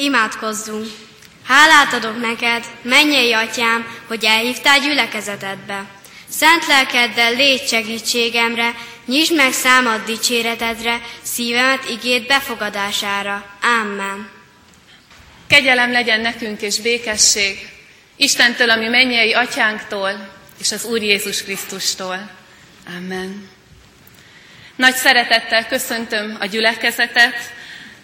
Imádkozzunk! 0.00 0.86
Hálát 1.46 1.92
adok 1.92 2.20
neked, 2.20 2.64
mennyei 2.82 3.32
atyám, 3.32 3.86
hogy 4.06 4.24
elhívtál 4.24 4.80
gyülekezetedbe. 4.80 5.84
Szent 6.28 6.66
lelkeddel 6.66 7.32
légy 7.32 7.68
segítségemre, 7.68 8.74
nyisd 9.06 9.34
meg 9.34 9.52
számad 9.52 10.04
dicséretedre, 10.04 11.00
szívemet 11.22 11.88
igét 11.88 12.26
befogadására. 12.26 13.58
Amen. 13.80 14.30
Kegyelem 15.46 15.92
legyen 15.92 16.20
nekünk 16.20 16.60
és 16.60 16.80
békesség, 16.80 17.68
Istentől, 18.16 18.70
ami 18.70 18.88
mennyei 18.88 19.32
atyánktól, 19.32 20.28
és 20.58 20.72
az 20.72 20.84
Úr 20.84 21.02
Jézus 21.02 21.42
Krisztustól. 21.42 22.30
Amen. 22.96 23.48
Nagy 24.76 24.94
szeretettel 24.94 25.66
köszöntöm 25.66 26.36
a 26.40 26.46
gyülekezetet, 26.46 27.34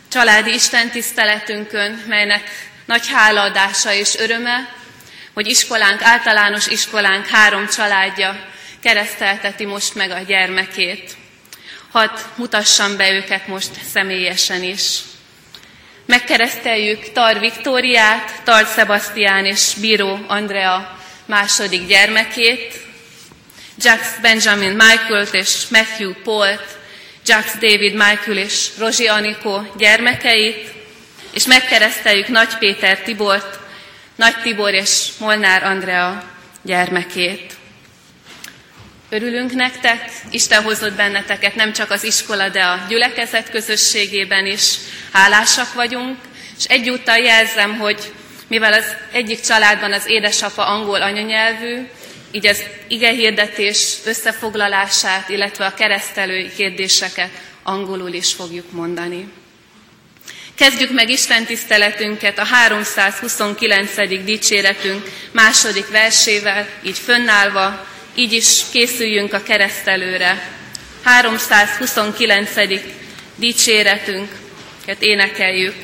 családi 0.09 0.55
Isten 0.55 0.91
tiszteletünkön, 0.91 2.05
melynek 2.07 2.43
nagy 2.85 3.09
hálaadása 3.09 3.93
és 3.93 4.17
öröme, 4.19 4.69
hogy 5.35 5.47
iskolánk, 5.47 6.03
általános 6.03 6.67
iskolánk 6.67 7.27
három 7.27 7.69
családja 7.69 8.55
keresztelteti 8.81 9.65
most 9.65 9.95
meg 9.95 10.11
a 10.11 10.19
gyermekét. 10.19 11.17
Hadd 11.91 12.19
mutassam 12.35 12.97
be 12.97 13.11
őket 13.11 13.47
most 13.47 13.71
személyesen 13.93 14.63
is. 14.63 14.99
Megkereszteljük 16.07 17.13
Tar 17.13 17.39
Viktóriát, 17.39 18.43
Tar 18.45 18.67
Sebastián 18.67 19.45
és 19.45 19.73
Bíró 19.81 20.19
Andrea 20.27 20.99
második 21.25 21.87
gyermekét, 21.87 22.81
Jax 23.79 24.01
Benjamin 24.21 24.71
Michael-t 24.71 25.35
és 25.35 25.67
Matthew 25.69 26.13
Paul-t, 26.25 26.79
Jax 27.27 27.59
David 27.59 27.93
Michael 27.93 28.37
és 28.37 28.69
Rozsi 28.79 29.07
Anikó 29.07 29.73
gyermekeit, 29.77 30.75
és 31.33 31.47
megkereszteljük 31.47 32.29
Nagy 32.29 32.59
Péter 32.59 32.99
Tibort, 32.99 33.59
Nagy 34.17 34.37
Tibor 34.43 34.75
és 34.75 35.09
Molnár 35.19 35.65
Andrea 35.65 36.23
gyermekét. 36.63 37.53
Örülünk 39.09 39.53
nektek, 39.53 40.11
Isten 40.31 40.63
hozott 40.63 40.93
benneteket 40.93 41.55
nem 41.55 41.73
csak 41.73 41.91
az 41.91 42.05
iskola, 42.05 42.49
de 42.49 42.63
a 42.63 42.85
gyülekezet 42.89 43.51
közösségében 43.51 44.47
is. 44.47 44.75
Hálásak 45.13 45.73
vagyunk, 45.73 46.17
és 46.59 46.65
egyúttal 46.65 47.17
jelzem, 47.17 47.79
hogy 47.79 48.13
mivel 48.49 48.73
az 48.73 48.97
egyik 49.13 49.41
családban 49.41 49.93
az 49.93 50.07
édesapa 50.07 50.67
angol 50.67 51.03
anyanyelvű, 51.03 51.89
így 52.37 52.47
az 52.47 52.63
ige 52.89 53.11
hirdetés 53.11 53.95
összefoglalását, 54.05 55.29
illetve 55.29 55.67
a 55.67 55.75
keresztelői 55.75 56.51
kérdéseket 56.57 57.31
angolul 57.63 58.13
is 58.13 58.33
fogjuk 58.33 58.73
mondani. 58.73 59.29
Kezdjük 60.55 60.91
meg 60.91 61.11
Isten 61.11 61.45
tiszteletünket 61.45 62.39
a 62.39 62.45
329. 62.45 64.25
dicséretünk 64.25 65.11
második 65.33 65.89
versével, 65.89 66.69
így 66.83 66.99
fönnállva, 66.99 67.87
így 68.15 68.33
is 68.33 68.61
készüljünk 68.73 69.33
a 69.33 69.43
keresztelőre. 69.43 70.51
329. 71.03 72.51
dicséretünket 73.37 74.97
énekeljük. 74.99 75.75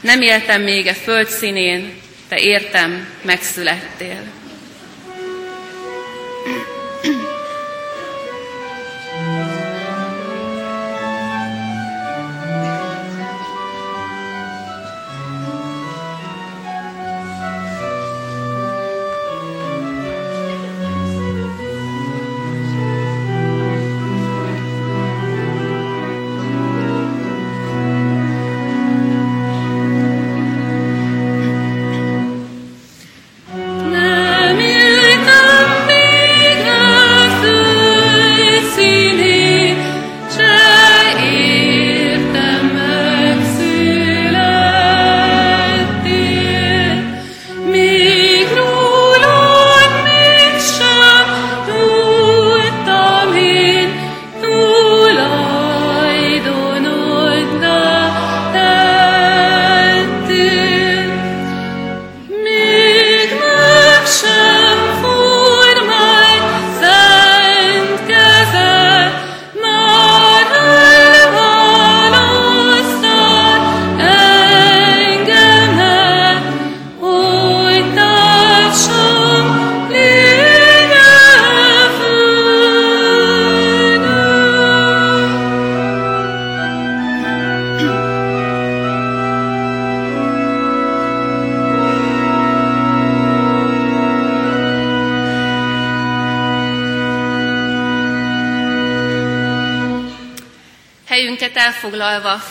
Nem 0.00 0.22
éltem 0.22 0.62
még 0.62 0.86
a 0.86 0.94
föld 0.94 1.28
színén, 1.28 2.00
te 2.28 2.38
értem, 2.38 3.08
megszülettél. 3.22 4.43
Thank 7.04 7.22
you. 7.22 7.28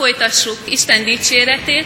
folytassuk 0.04 0.58
Isten 0.66 1.04
dicséretét. 1.04 1.86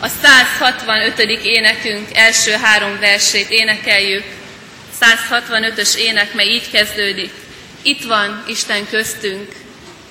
A 0.00 0.08
165. 0.08 1.18
énekünk 1.42 2.08
első 2.12 2.52
három 2.52 2.98
versét 2.98 3.50
énekeljük. 3.50 4.24
165-ös 5.00 5.94
ének, 5.94 6.34
mely 6.34 6.46
így 6.46 6.70
kezdődik. 6.70 7.30
Itt 7.82 8.02
van 8.02 8.44
Isten 8.48 8.88
köztünk, 8.88 9.52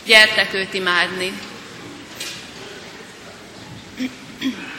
gyertek 0.06 0.54
őt 0.54 0.74
imádni. 0.74 1.34
fejünket 4.40 4.79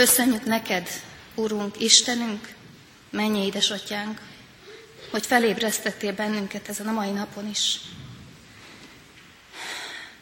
Köszönjük 0.00 0.44
neked, 0.44 0.88
Urunk, 1.34 1.80
Istenünk, 1.80 2.54
mennyi 3.10 3.44
édesatyánk, 3.44 4.20
hogy 5.10 5.26
felébresztettél 5.26 6.12
bennünket 6.12 6.68
ezen 6.68 6.88
a 6.88 6.92
mai 6.92 7.10
napon 7.10 7.48
is. 7.48 7.80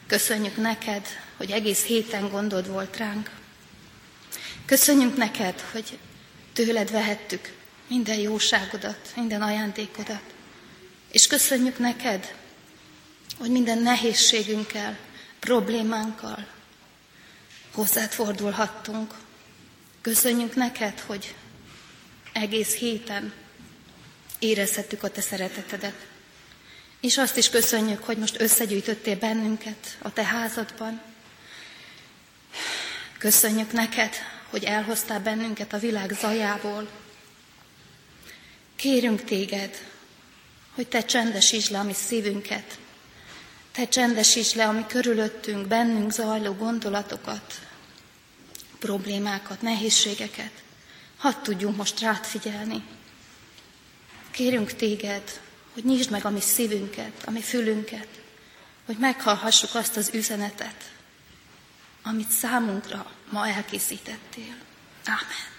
Köszönjük 0.07 0.57
neked, 0.57 1.07
hogy 1.37 1.51
egész 1.51 1.83
héten 1.83 2.29
gondod 2.29 2.67
volt 2.67 2.97
ránk. 2.97 3.31
Köszönjük 4.65 5.17
neked, 5.17 5.61
hogy 5.71 5.97
tőled 6.53 6.91
vehettük 6.91 7.53
minden 7.87 8.19
jóságodat, 8.19 9.11
minden 9.15 9.41
ajándékodat. 9.41 10.23
És 11.11 11.27
köszönjük 11.27 11.77
neked, 11.77 12.35
hogy 13.37 13.51
minden 13.51 13.77
nehézségünkkel, 13.77 14.97
problémánkkal 15.39 16.47
hozzád 17.73 18.11
fordulhattunk. 18.11 19.27
Köszönjük 20.01 20.55
neked, 20.55 20.99
hogy 20.99 21.35
egész 22.33 22.75
héten 22.75 23.33
érezhettük 24.39 25.03
a 25.03 25.09
te 25.09 25.21
szeretetedet. 25.21 26.07
És 26.99 27.17
azt 27.17 27.37
is 27.37 27.49
köszönjük, 27.49 28.03
hogy 28.03 28.17
most 28.17 28.41
összegyűjtöttél 28.41 29.15
bennünket 29.15 29.97
a 30.01 30.13
te 30.13 30.23
házadban. 30.23 31.01
Köszönjük 33.17 33.71
neked, 33.71 34.13
hogy 34.49 34.63
elhoztál 34.63 35.19
bennünket 35.19 35.73
a 35.73 35.77
világ 35.77 36.11
zajából. 36.11 36.89
Kérünk 38.75 39.23
téged, 39.23 39.77
hogy 40.75 40.87
te 40.87 41.05
csendesítsd 41.05 41.71
le 41.71 41.79
a 41.79 41.83
mi 41.83 41.93
szívünket, 41.93 42.77
te 43.71 43.87
csendesítsd 43.87 44.55
le 44.55 44.67
a 44.67 44.71
mi 44.71 44.85
körülöttünk, 44.87 45.67
bennünk 45.67 46.11
zajló 46.11 46.53
gondolatokat, 46.53 47.68
problémákat, 48.79 49.61
nehézségeket. 49.61 50.51
Hadd 51.17 51.41
tudjunk 51.43 51.75
most 51.75 51.99
rád 51.99 52.25
figyelni. 52.25 52.83
Kérünk 54.31 54.73
téged, 54.73 55.41
hogy 55.73 55.83
nyisd 55.83 56.11
meg 56.11 56.25
a 56.25 56.29
mi 56.29 56.41
szívünket, 56.41 57.23
a 57.25 57.31
mi 57.31 57.41
fülünket, 57.41 58.07
hogy 58.85 58.97
meghallhassuk 58.97 59.75
azt 59.75 59.97
az 59.97 60.09
üzenetet, 60.13 60.91
amit 62.03 62.29
számunkra 62.29 63.11
ma 63.29 63.47
elkészítettél. 63.47 64.55
Amen. 65.05 65.58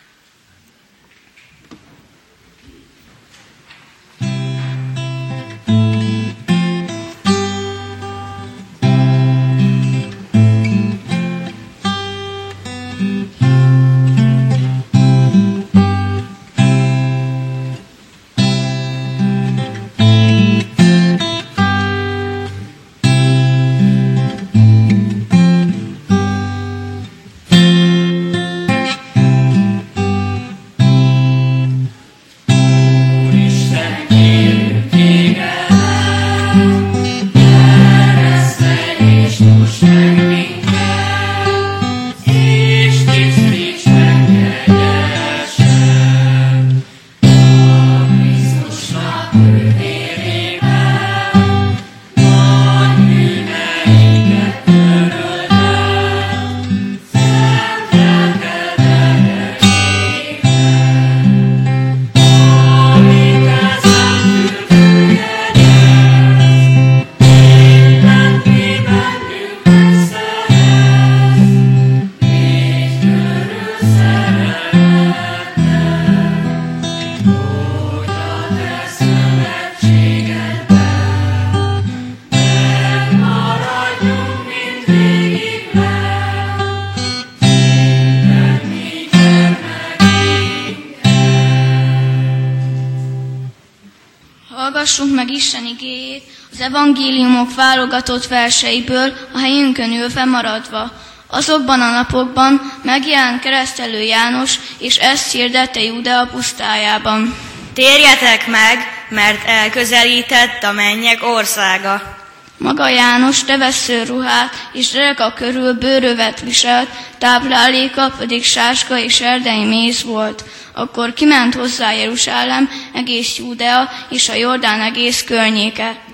Válogatott 97.90 98.26
verseiből 98.26 99.12
a 99.32 99.38
helyünkön 99.38 99.92
ülve 99.92 100.24
maradva. 100.24 100.92
Azokban 101.26 101.80
a 101.80 101.90
napokban 101.90 102.72
megjelent 102.82 103.40
keresztelő 103.40 104.02
János, 104.02 104.54
és 104.78 104.96
ezt 104.96 105.32
hirdette 105.32 105.82
Judea 105.82 106.26
pusztájában. 106.26 107.36
Térjetek 107.74 108.46
meg, 108.46 109.06
mert 109.08 109.48
elközelített 109.48 110.62
a 110.62 110.72
mennyek 110.72 111.22
országa. 111.22 112.18
Maga 112.56 112.88
János 112.88 113.44
tevesző 113.44 114.02
ruhát 114.02 114.54
és 114.72 114.90
dereka 114.90 115.32
körül 115.32 115.72
bőrövet 115.72 116.40
viselt, 116.40 116.88
tápláléka 117.18 118.12
pedig 118.18 118.44
sáska 118.44 118.98
és 118.98 119.20
erdei 119.20 119.64
méz 119.64 120.02
volt. 120.02 120.44
Akkor 120.72 121.12
kiment 121.12 121.54
hozzá 121.54 121.92
Jeruzsálem, 121.92 122.70
egész 122.94 123.38
Júdea 123.38 123.90
és 124.10 124.28
a 124.28 124.34
Jordán 124.34 124.80
egész 124.80 125.24
környéke. 125.24 126.08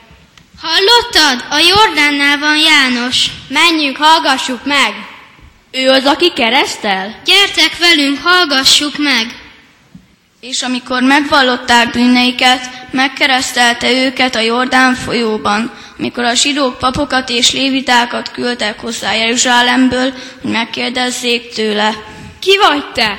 Hallottad? 0.61 1.45
A 1.51 1.59
Jordánnál 1.59 2.39
van 2.39 2.59
János. 2.59 3.27
Menjünk, 3.49 3.97
hallgassuk 3.97 4.65
meg. 4.65 4.95
Ő 5.71 5.89
az, 5.89 6.05
aki 6.05 6.33
keresztel? 6.33 7.21
Gyertek 7.25 7.79
velünk, 7.79 8.19
hallgassuk 8.23 8.99
meg. 8.99 9.27
És 10.41 10.63
amikor 10.63 11.03
megvallották 11.03 11.91
bűneiket, 11.91 12.71
megkeresztelte 12.91 13.93
őket 13.93 14.35
a 14.35 14.41
Jordán 14.41 14.95
folyóban, 14.95 15.73
amikor 15.99 16.25
a 16.25 16.35
zsidók 16.35 16.79
papokat 16.79 17.29
és 17.29 17.53
lévitákat 17.53 18.31
küldtek 18.31 18.81
hozzá 18.81 19.15
Jeruzsálemből, 19.15 20.13
hogy 20.43 20.51
megkérdezzék 20.51 21.55
tőle. 21.55 21.95
Ki 22.41 22.59
vagy 22.59 22.93
te? 22.93 23.19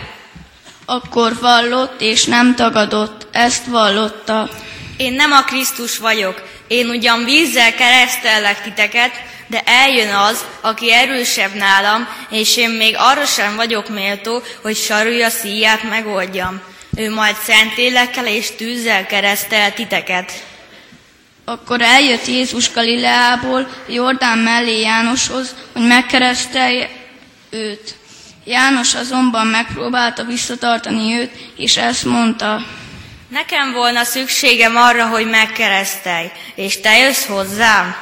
Akkor 0.85 1.39
vallott 1.39 2.01
és 2.01 2.25
nem 2.25 2.55
tagadott, 2.55 3.27
ezt 3.31 3.65
vallotta. 3.65 4.49
Én 4.97 5.13
nem 5.13 5.31
a 5.31 5.41
Krisztus 5.41 5.97
vagyok, 5.97 6.41
én 6.67 6.89
ugyan 6.89 7.23
vízzel 7.23 7.73
keresztellek 7.73 8.61
titeket, 8.61 9.11
de 9.47 9.61
eljön 9.65 10.13
az, 10.13 10.45
aki 10.61 10.93
erősebb 10.93 11.53
nálam, 11.53 12.07
és 12.29 12.57
én 12.57 12.69
még 12.69 12.95
arra 12.97 13.25
sem 13.25 13.55
vagyok 13.55 13.89
méltó, 13.89 14.41
hogy 14.61 14.75
sarulja 14.75 15.29
szíját 15.29 15.83
megoldjam. 15.83 16.61
Ő 16.97 17.13
majd 17.13 17.35
szentélekkel 17.45 18.27
és 18.27 18.55
tűzzel 18.55 19.05
keresztel 19.05 19.73
titeket. 19.73 20.31
Akkor 21.45 21.81
eljött 21.81 22.25
Jézus 22.25 22.71
Galileából 22.71 23.67
Jordán 23.87 24.37
mellé 24.37 24.79
Jánoshoz, 24.79 25.55
hogy 25.73 25.87
megkeresztelje 25.87 26.89
őt. 27.49 27.95
János 28.45 28.95
azonban 28.95 29.47
megpróbálta 29.47 30.23
visszatartani 30.23 31.13
őt, 31.19 31.31
és 31.57 31.77
ezt 31.77 32.05
mondta. 32.05 32.65
Nekem 33.27 33.71
volna 33.73 34.03
szükségem 34.03 34.75
arra, 34.75 35.07
hogy 35.07 35.25
megkeresztelj, 35.29 36.31
és 36.55 36.79
te 36.79 36.97
jössz 36.97 37.25
hozzám? 37.25 37.95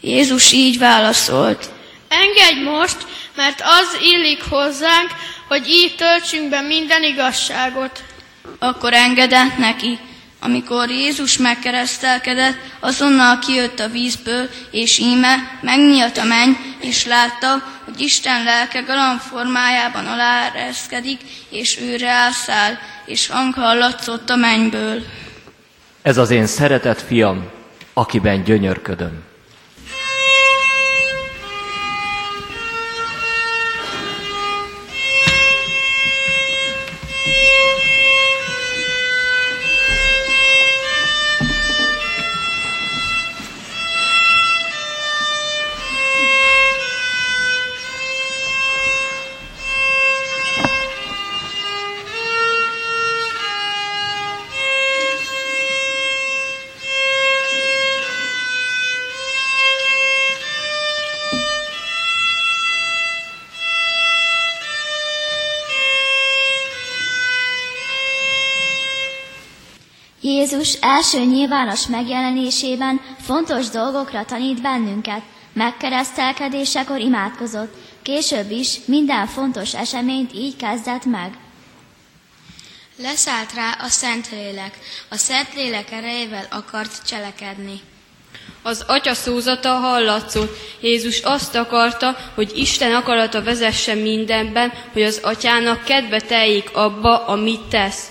Jézus 0.00 0.52
így 0.52 0.78
válaszolt. 0.78 1.68
Engedj 2.08 2.60
most, 2.60 2.96
mert 3.34 3.60
az 3.60 3.98
illik 4.00 4.42
hozzánk, 4.42 5.10
hogy 5.48 5.68
így 5.68 5.94
töltsünk 5.96 6.48
be 6.48 6.60
minden 6.60 7.02
igazságot. 7.02 8.02
Akkor 8.58 8.92
engedett 8.92 9.56
neki. 9.56 9.98
Amikor 10.40 10.90
Jézus 10.90 11.38
megkeresztelkedett, 11.38 12.56
azonnal 12.80 13.38
kijött 13.38 13.80
a 13.80 13.88
vízből, 13.88 14.48
és 14.70 14.98
íme 14.98 15.58
megnyílt 15.60 16.18
a 16.18 16.24
menny, 16.24 16.52
és 16.80 17.06
látta, 17.06 17.62
hogy 17.84 18.00
Isten 18.00 18.44
lelke 18.44 18.80
galamb 18.80 19.20
formájában 19.20 20.06
aláereszkedik, 20.06 21.20
és 21.48 21.80
őre 21.80 22.08
elszáll, 22.08 22.72
és 23.06 23.26
hang 23.26 23.54
hallatszott 23.54 24.30
a 24.30 24.36
mennyből. 24.36 25.02
Ez 26.02 26.18
az 26.18 26.30
én 26.30 26.46
szeretett 26.46 27.00
fiam, 27.00 27.50
akiben 27.92 28.44
gyönyörködöm. 28.44 29.25
Jézus 70.20 70.72
első 70.72 71.24
nyilvános 71.24 71.86
megjelenésében 71.86 73.00
fontos 73.20 73.68
dolgokra 73.68 74.24
tanít 74.24 74.62
bennünket. 74.62 75.22
Megkeresztelkedésekor 75.52 76.98
imádkozott, 76.98 77.74
később 78.02 78.50
is 78.50 78.78
minden 78.84 79.26
fontos 79.26 79.74
eseményt 79.74 80.34
így 80.34 80.56
kezdett 80.56 81.04
meg. 81.04 81.38
Leszállt 82.98 83.54
rá 83.54 83.76
a 83.80 83.88
Szentlélek, 83.88 84.78
a 85.08 85.16
Szentlélek 85.16 85.92
erejével 85.92 86.46
akart 86.50 87.06
cselekedni. 87.06 87.80
Az 88.62 88.84
atya 88.86 89.14
szózata 89.14 89.68
hallatszott. 89.68 90.56
Jézus 90.80 91.20
azt 91.20 91.54
akarta, 91.54 92.16
hogy 92.34 92.52
Isten 92.54 92.94
akarata 92.94 93.42
vezesse 93.42 93.94
mindenben, 93.94 94.72
hogy 94.92 95.02
az 95.02 95.20
atyának 95.22 95.84
kedve 95.84 96.20
teljék 96.20 96.70
abba, 96.76 97.26
amit 97.26 97.60
tesz. 97.60 98.10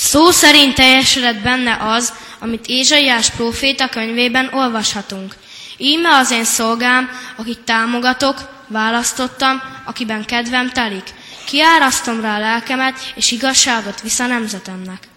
Szó 0.00 0.30
szerint 0.30 0.74
teljesedett 0.74 1.42
benne 1.42 1.76
az, 1.80 2.12
amit 2.38 2.66
Ézsaiás 2.66 3.30
próféta 3.30 3.88
könyvében 3.88 4.50
olvashatunk. 4.52 5.34
Íme 5.76 6.16
az 6.16 6.30
én 6.30 6.44
szolgám, 6.44 7.10
akit 7.36 7.60
támogatok, 7.60 8.36
választottam, 8.68 9.62
akiben 9.84 10.24
kedvem 10.24 10.70
telik. 10.70 11.02
Kiárasztom 11.46 12.20
rá 12.20 12.36
a 12.36 12.40
lelkemet, 12.40 13.12
és 13.14 13.30
igazságot 13.30 14.00
visz 14.00 14.18
a 14.18 14.26
nemzetemnek. 14.26 15.08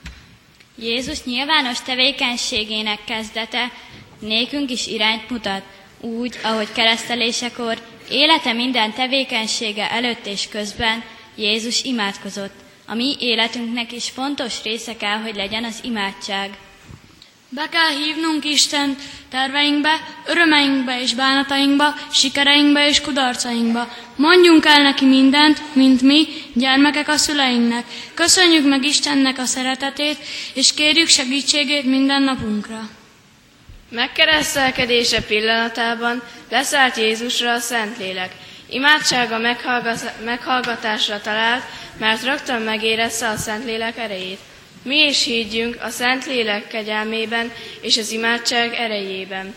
Jézus 0.75 1.23
nyilvános 1.23 1.81
tevékenységének 1.81 3.00
kezdete 3.05 3.71
nékünk 4.19 4.69
is 4.69 4.88
irányt 4.88 5.29
mutat, 5.29 5.63
úgy, 6.00 6.39
ahogy 6.43 6.71
keresztelésekor, 6.71 7.77
élete 8.09 8.53
minden 8.53 8.93
tevékenysége 8.93 9.91
előtt 9.91 10.25
és 10.25 10.47
közben 10.50 11.03
Jézus 11.35 11.83
imádkozott. 11.83 12.61
A 12.91 12.95
mi 12.95 13.15
életünknek 13.19 13.91
is 13.91 14.10
fontos 14.10 14.63
része 14.63 14.98
kell, 14.98 15.17
hogy 15.17 15.36
legyen 15.36 15.63
az 15.63 15.79
imádság. 15.83 16.57
Be 17.50 17.69
kell 17.69 17.89
hívnunk 17.89 18.45
Isten 18.45 18.95
terveinkbe, 19.29 19.89
örömeinkbe 20.27 21.01
és 21.01 21.13
bánatainkba, 21.13 21.93
sikereinkbe 22.12 22.88
és 22.88 23.01
kudarcainkba. 23.01 23.88
Mondjunk 24.15 24.65
el 24.65 24.81
neki 24.81 25.05
mindent, 25.05 25.62
mint 25.74 26.01
mi, 26.01 26.27
gyermekek 26.53 27.07
a 27.07 27.17
szüleinknek. 27.17 27.86
Köszönjük 28.13 28.67
meg 28.67 28.83
Istennek 28.83 29.38
a 29.38 29.45
szeretetét, 29.45 30.17
és 30.53 30.74
kérjük 30.74 31.07
segítségét 31.07 31.86
minden 31.86 32.21
napunkra. 32.21 32.89
Megkeresztelkedése 33.89 35.21
pillanatában 35.21 36.24
leszállt 36.50 36.98
Jézusra 36.98 37.51
a 37.53 37.60
Szentlélek. 37.60 38.31
Imádsága 38.73 39.37
meghallgatásra 40.23 41.21
talált, 41.21 41.63
mert 41.97 42.23
rögtön 42.23 42.61
megérezte 42.61 43.27
a 43.27 43.35
Szentlélek 43.35 43.97
erejét. 43.97 44.39
Mi 44.83 44.95
is 44.95 45.23
higgyünk 45.23 45.77
a 45.81 45.89
Szentlélek 45.89 46.67
kegyelmében 46.67 47.51
és 47.81 47.97
az 47.97 48.11
imádság 48.11 48.73
erejében. 48.73 49.55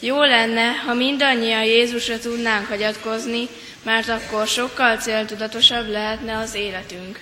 Jó 0.00 0.22
lenne, 0.22 0.70
ha 0.70 0.94
mindannyian 0.94 1.64
Jézusra 1.64 2.18
tudnánk 2.18 2.66
hagyatkozni, 2.66 3.48
mert 3.82 4.08
akkor 4.08 4.46
sokkal 4.46 4.96
céltudatosabb 4.96 5.88
lehetne 5.88 6.36
az 6.38 6.54
életünk. 6.54 7.18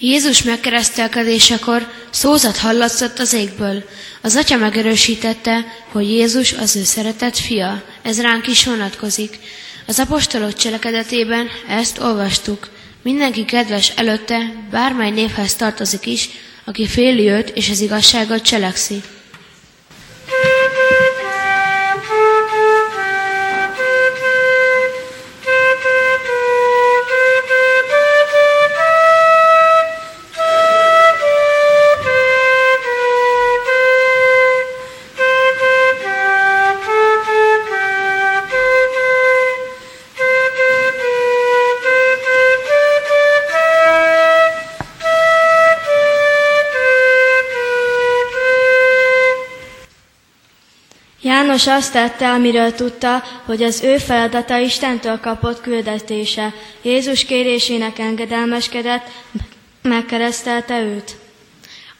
Jézus 0.00 0.42
megkeresztelkedésekor 0.42 1.88
szózat 2.10 2.56
hallatszott 2.56 3.18
az 3.18 3.32
égből. 3.32 3.84
Az 4.22 4.36
atya 4.36 4.56
megerősítette, 4.56 5.64
hogy 5.92 6.08
Jézus 6.10 6.52
az 6.52 6.76
ő 6.76 6.82
szeretett 6.82 7.36
fia. 7.36 7.82
Ez 8.02 8.20
ránk 8.20 8.46
is 8.46 8.64
vonatkozik. 8.64 9.38
Az 9.86 9.98
apostolok 9.98 10.54
cselekedetében 10.54 11.48
ezt 11.68 11.98
olvastuk. 11.98 12.68
Mindenki 13.02 13.44
kedves 13.44 13.92
előtte, 13.96 14.52
bármely 14.70 15.10
névhez 15.10 15.54
tartozik 15.54 16.06
is, 16.06 16.28
aki 16.64 16.86
féli 16.86 17.28
őt 17.28 17.48
és 17.48 17.70
az 17.70 17.80
igazságot 17.80 18.42
cselekszi. 18.42 19.02
János 51.58 51.82
azt 51.84 51.92
tette, 51.92 52.30
amiről 52.30 52.74
tudta, 52.74 53.24
hogy 53.44 53.62
az 53.62 53.82
ő 53.82 53.96
feladata 53.96 54.58
Istentől 54.58 55.20
kapott 55.20 55.60
küldetése. 55.60 56.54
Jézus 56.82 57.24
kérésének 57.24 57.98
engedelmeskedett, 57.98 59.06
megkeresztelte 59.82 60.80
őt. 60.80 61.16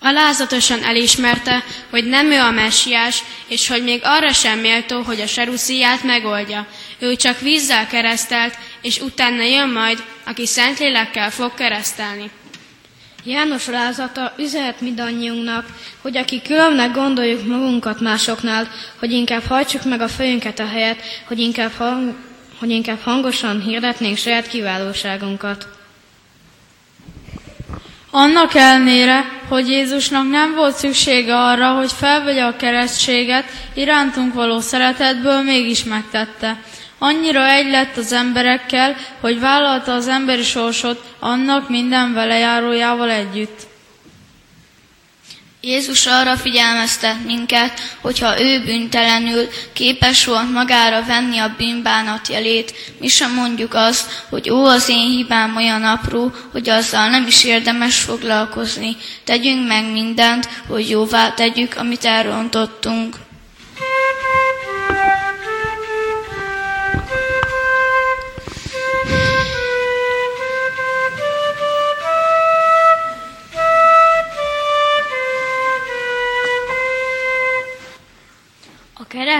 Alázatosan 0.00 0.84
elismerte, 0.84 1.64
hogy 1.90 2.04
nem 2.04 2.30
ő 2.30 2.38
a 2.40 2.50
messiás, 2.50 3.22
és 3.46 3.68
hogy 3.68 3.82
még 3.82 4.00
arra 4.02 4.32
sem 4.32 4.58
méltó, 4.58 5.02
hogy 5.02 5.20
a 5.20 5.26
serusziát 5.26 6.02
megoldja. 6.02 6.66
Ő 6.98 7.16
csak 7.16 7.40
vízzel 7.40 7.86
keresztelt, 7.86 8.54
és 8.82 9.00
utána 9.00 9.42
jön 9.42 9.68
majd, 9.68 10.04
aki 10.24 10.46
Szentlélekkel 10.46 11.30
fog 11.30 11.54
keresztelni. 11.54 12.30
János 13.24 13.66
rázata 13.66 14.32
üzenet 14.38 14.80
mindannyiunknak, 14.80 15.66
hogy 16.02 16.16
aki 16.16 16.42
különnek 16.42 16.92
gondoljuk 16.92 17.46
magunkat 17.46 18.00
másoknál, 18.00 18.68
hogy 18.98 19.12
inkább 19.12 19.42
hajtsuk 19.42 19.84
meg 19.84 20.00
a 20.00 20.08
fejünket 20.08 20.58
a 20.58 20.66
helyet, 20.66 21.00
hogy 21.26 21.38
inkább, 21.38 21.72
hang, 21.72 22.14
hogy 22.58 22.70
inkább 22.70 23.00
hangosan 23.00 23.60
hirdetnénk 23.60 24.16
saját 24.16 24.48
kiválóságunkat. 24.48 25.68
Annak 28.10 28.54
ellenére, 28.54 29.24
hogy 29.48 29.68
Jézusnak 29.68 30.28
nem 30.28 30.54
volt 30.54 30.76
szüksége 30.76 31.36
arra, 31.36 31.72
hogy 31.72 31.92
felvegye 31.92 32.44
a 32.44 32.56
keresztséget, 32.56 33.44
irántunk 33.74 34.34
való 34.34 34.60
szeretetből 34.60 35.42
mégis 35.42 35.84
megtette. 35.84 36.62
Annyira 36.98 37.48
egy 37.50 37.70
lett 37.70 37.96
az 37.96 38.12
emberekkel, 38.12 38.96
hogy 39.20 39.40
vállalta 39.40 39.94
az 39.94 40.08
emberi 40.08 40.42
sorsot 40.42 41.14
annak 41.18 41.68
minden 41.68 42.12
velejárójával 42.12 43.10
együtt. 43.10 43.66
Jézus 45.60 46.06
arra 46.06 46.36
figyelmeztet 46.36 47.24
minket, 47.24 47.96
hogyha 48.00 48.40
ő 48.40 48.62
bűntelenül 48.64 49.48
képes 49.72 50.24
volt 50.24 50.52
magára 50.52 51.04
venni 51.04 51.38
a 51.38 51.54
bűnbánat 51.58 52.28
jelét, 52.28 52.74
mi 53.00 53.08
sem 53.08 53.34
mondjuk 53.34 53.74
azt, 53.74 54.24
hogy 54.28 54.50
ó, 54.50 54.64
az 54.64 54.88
én 54.88 55.10
hibám 55.10 55.56
olyan 55.56 55.84
apró, 55.84 56.32
hogy 56.52 56.68
azzal 56.68 57.08
nem 57.08 57.26
is 57.26 57.44
érdemes 57.44 57.98
foglalkozni. 58.00 58.96
Tegyünk 59.24 59.66
meg 59.66 59.92
mindent, 59.92 60.48
hogy 60.68 60.90
jóvá 60.90 61.30
tegyük, 61.30 61.76
amit 61.76 62.04
elrontottunk. 62.04 63.16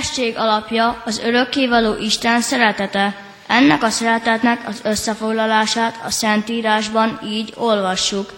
Keresztség 0.09 0.37
alapja 0.37 1.03
az 1.05 1.19
örökkévaló 1.19 1.95
Isten 2.01 2.41
szeretete. 2.41 3.17
Ennek 3.47 3.83
a 3.83 3.91
szeretetnek 3.91 4.69
az 4.69 4.81
összefoglalását 4.83 6.01
a 6.05 6.11
Szentírásban 6.11 7.21
így 7.25 7.53
olvassuk. 7.57 8.33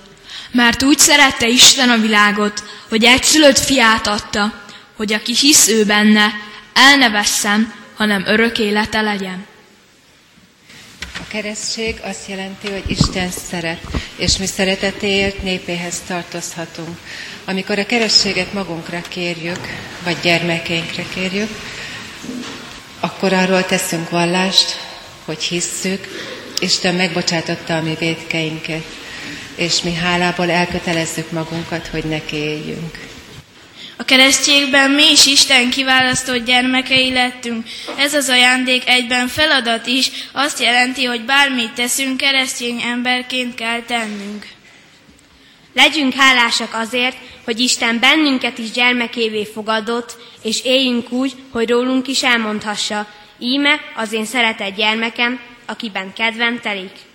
Mert 0.50 0.83
úgy 0.83 0.98
szerette 0.98 1.48
Isten 1.48 1.90
a 1.90 1.96
világot, 1.96 2.62
hogy 2.88 3.04
egyszülött 3.04 3.59
fiát 3.59 4.06
adta, 4.06 4.52
hogy 4.96 5.12
aki 5.12 5.35
hisz 5.35 5.68
ő 5.68 5.85
benne, 5.85 6.26
el 6.72 6.96
ne 6.96 7.11
vesszen, 7.11 7.72
hanem 7.96 8.24
örök 8.26 8.59
élete 8.59 9.00
legyen. 9.00 9.46
A 11.20 11.26
keresztség 11.28 12.00
azt 12.02 12.28
jelenti, 12.28 12.70
hogy 12.70 12.85
Isten 12.87 13.30
szeret, 13.30 13.80
és 14.16 14.37
mi 14.37 14.46
szeretetéért 14.46 15.42
népéhez 15.42 16.00
tartozhatunk. 16.06 16.98
Amikor 17.44 17.78
a 17.78 17.87
keresztséget 17.87 18.52
magunkra 18.52 19.00
kérjük, 19.09 19.61
vagy 20.04 20.16
gyermekeinkre 20.22 21.04
kérjük, 21.14 21.48
akkor 23.00 23.33
arról 23.33 23.64
teszünk 23.64 24.11
vallást, 24.11 24.76
hogy 25.24 25.42
hisszük, 25.42 26.06
Isten 26.61 26.94
megbocsátotta 26.94 27.76
a 27.76 27.83
mi 27.83 27.94
védkeinket, 27.98 28.85
és 29.54 29.83
mi 29.83 29.94
hálából 29.94 30.50
elkötelezzük 30.50 31.30
magunkat, 31.30 31.87
hogy 31.87 32.04
neki 32.04 32.37
éljünk. 32.37 33.10
A 34.00 34.04
keresztségben 34.04 34.90
mi 34.90 35.10
is 35.10 35.26
Isten 35.26 35.70
kiválasztott 35.70 36.44
gyermekei 36.44 37.12
lettünk. 37.12 37.66
Ez 37.96 38.14
az 38.14 38.28
ajándék 38.28 38.88
egyben 38.88 39.28
feladat 39.28 39.86
is, 39.86 40.10
azt 40.32 40.60
jelenti, 40.60 41.04
hogy 41.04 41.24
bármit 41.24 41.72
teszünk, 41.72 42.16
keresztény 42.16 42.80
emberként 42.80 43.54
kell 43.54 43.80
tennünk. 43.82 44.46
Legyünk 45.74 46.14
hálásak 46.14 46.74
azért, 46.74 47.16
hogy 47.44 47.60
Isten 47.60 47.98
bennünket 48.00 48.58
is 48.58 48.70
gyermekévé 48.70 49.44
fogadott, 49.44 50.16
és 50.42 50.64
éljünk 50.64 51.12
úgy, 51.12 51.32
hogy 51.50 51.68
rólunk 51.68 52.08
is 52.08 52.22
elmondhassa, 52.22 53.06
íme 53.38 53.80
az 53.94 54.12
én 54.12 54.24
szeretett 54.24 54.76
gyermekem, 54.76 55.40
akiben 55.66 56.12
kedvem 56.12 56.60
telik. 56.60 57.10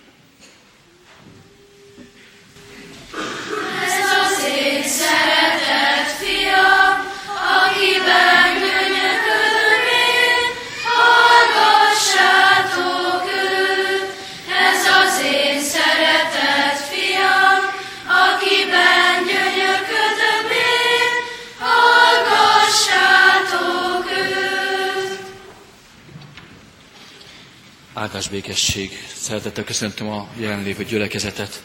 Áldás 28.06 28.28
békesség. 28.28 28.90
Szeretettel 29.14 29.64
köszöntöm 29.64 30.08
a 30.08 30.28
jelenlévő 30.36 30.84
gyülekezetet. 30.84 31.62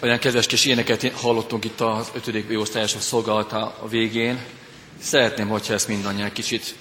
Olyan 0.00 0.18
kedves 0.18 0.46
kis 0.46 0.64
éneket 0.64 1.12
hallottunk 1.12 1.64
itt 1.64 1.80
az 1.80 2.10
5. 2.26 2.46
B-osztályosok 2.46 3.00
szolgálata 3.00 3.76
a 3.82 3.88
végén. 3.88 4.44
Szeretném, 5.00 5.48
hogyha 5.48 5.72
ezt 5.72 5.88
mindannyian 5.88 6.32
kicsit 6.32 6.74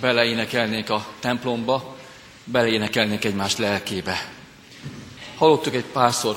beleénekelnék 0.00 0.90
a 0.90 1.06
templomba, 1.20 1.96
beleénekelnék 2.44 3.24
egymás 3.24 3.56
lelkébe. 3.56 4.32
Hallottuk 5.36 5.74
egy 5.74 5.84
párszor 5.84 6.36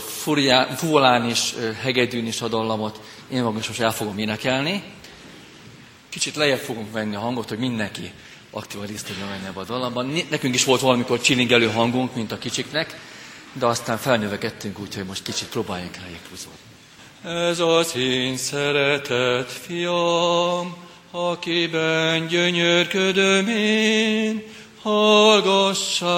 fúvolán 0.78 1.30
is, 1.30 1.54
hegedűn 1.82 2.26
is 2.26 2.42
a 2.42 2.48
dallamot, 2.48 3.00
én 3.32 3.44
magam 3.44 3.58
is 3.58 3.68
most 3.68 3.82
el 3.82 3.92
fogom 3.92 4.18
énekelni. 4.18 4.84
Kicsit 6.10 6.36
lejjebb 6.36 6.60
fogunk 6.60 6.92
venni 6.92 7.16
a 7.16 7.20
hangot, 7.20 7.50
hogy 7.50 7.60
mindenki 7.60 8.12
aktívan 8.52 8.86
részt 8.86 9.06
tudjon 9.06 9.30
venni 9.30 9.46
ebbe 9.46 9.60
a 9.60 9.64
dallamban. 9.64 10.14
Nekünk 10.30 10.56
is 10.56 10.64
volt 10.64 10.82
valamikor 10.82 11.22
csilingelő 11.22 11.72
hangunk, 11.72 12.16
mint 12.16 12.32
a 12.32 12.38
kicsiknek, 12.38 13.00
de 13.58 13.66
aztán 13.66 13.98
felnövekedtünk, 13.98 14.80
úgyhogy 14.80 15.06
most 15.06 15.24
kicsit 15.24 15.48
próbáljunk 15.48 15.96
rájuk 15.96 16.20
húzódni. 16.30 16.60
Ez 17.50 17.60
az 17.60 17.96
én 17.96 18.38
szeretett 18.38 19.52
fiam, 19.52 20.76
akiben 21.12 22.28
gyönyörködöm 22.28 23.48
én, 23.48 24.44
hallgassátok 24.82 26.14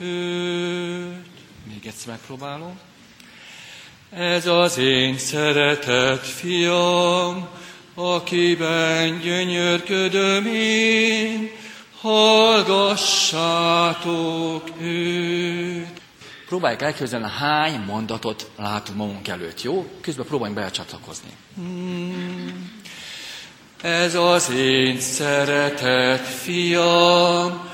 őt. 0.00 1.30
Még 1.64 1.86
egyszer 1.86 2.08
megpróbálom. 2.08 2.78
Ez 4.10 4.46
az 4.46 4.78
én 4.78 5.18
szeretett 5.18 6.26
fiam, 6.26 7.48
akiben 7.94 9.20
gyönyörködöm 9.20 10.46
én, 10.46 11.50
hallgassátok 12.00 13.22
őt. 14.80 15.91
Próbáljuk 16.52 16.82
elképzelni, 16.82 17.26
hány 17.38 17.82
mondatot 17.86 18.50
látunk 18.56 18.98
magunk 18.98 19.28
előtt, 19.28 19.62
jó? 19.62 19.86
Közben 20.00 20.26
próbáljunk 20.26 20.58
belecsatlakozni. 20.58 21.30
Hmm. 21.54 22.80
Ez 23.82 24.14
az 24.14 24.50
én 24.50 25.00
szeretett 25.00 26.26
fiam, 26.26 27.68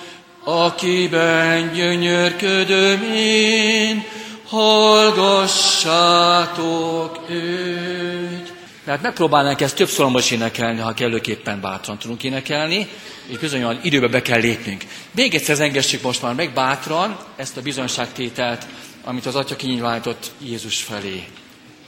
akiben 0.44 1.72
gyönyörködöm 1.72 3.02
én, 3.14 4.04
hallgassátok 4.46 7.20
őt. 7.28 8.47
Tehát 8.88 9.03
megpróbálnánk 9.03 9.61
ezt 9.61 9.77
több 9.77 9.88
is 9.88 10.31
énekelni, 10.31 10.81
ha 10.81 10.94
kellőképpen 10.94 11.61
bátran 11.61 11.98
tudunk 11.98 12.22
énekelni, 12.22 12.88
és 13.27 13.38
bizonyan 13.38 13.81
időbe 13.83 14.09
be 14.09 14.22
kell 14.22 14.40
lépnünk. 14.40 14.85
Még 15.11 15.35
egyszer 15.35 15.61
engessük 15.61 16.03
most 16.03 16.22
már 16.22 16.35
meg 16.35 16.53
bátran 16.53 17.18
ezt 17.37 17.57
a 17.57 17.61
bizonyságtételt, 17.62 18.66
amit 19.05 19.27
az 19.27 19.35
Atya 19.35 19.57
kinyilvánított 19.57 20.31
Jézus 20.44 20.83
felé. 20.83 21.24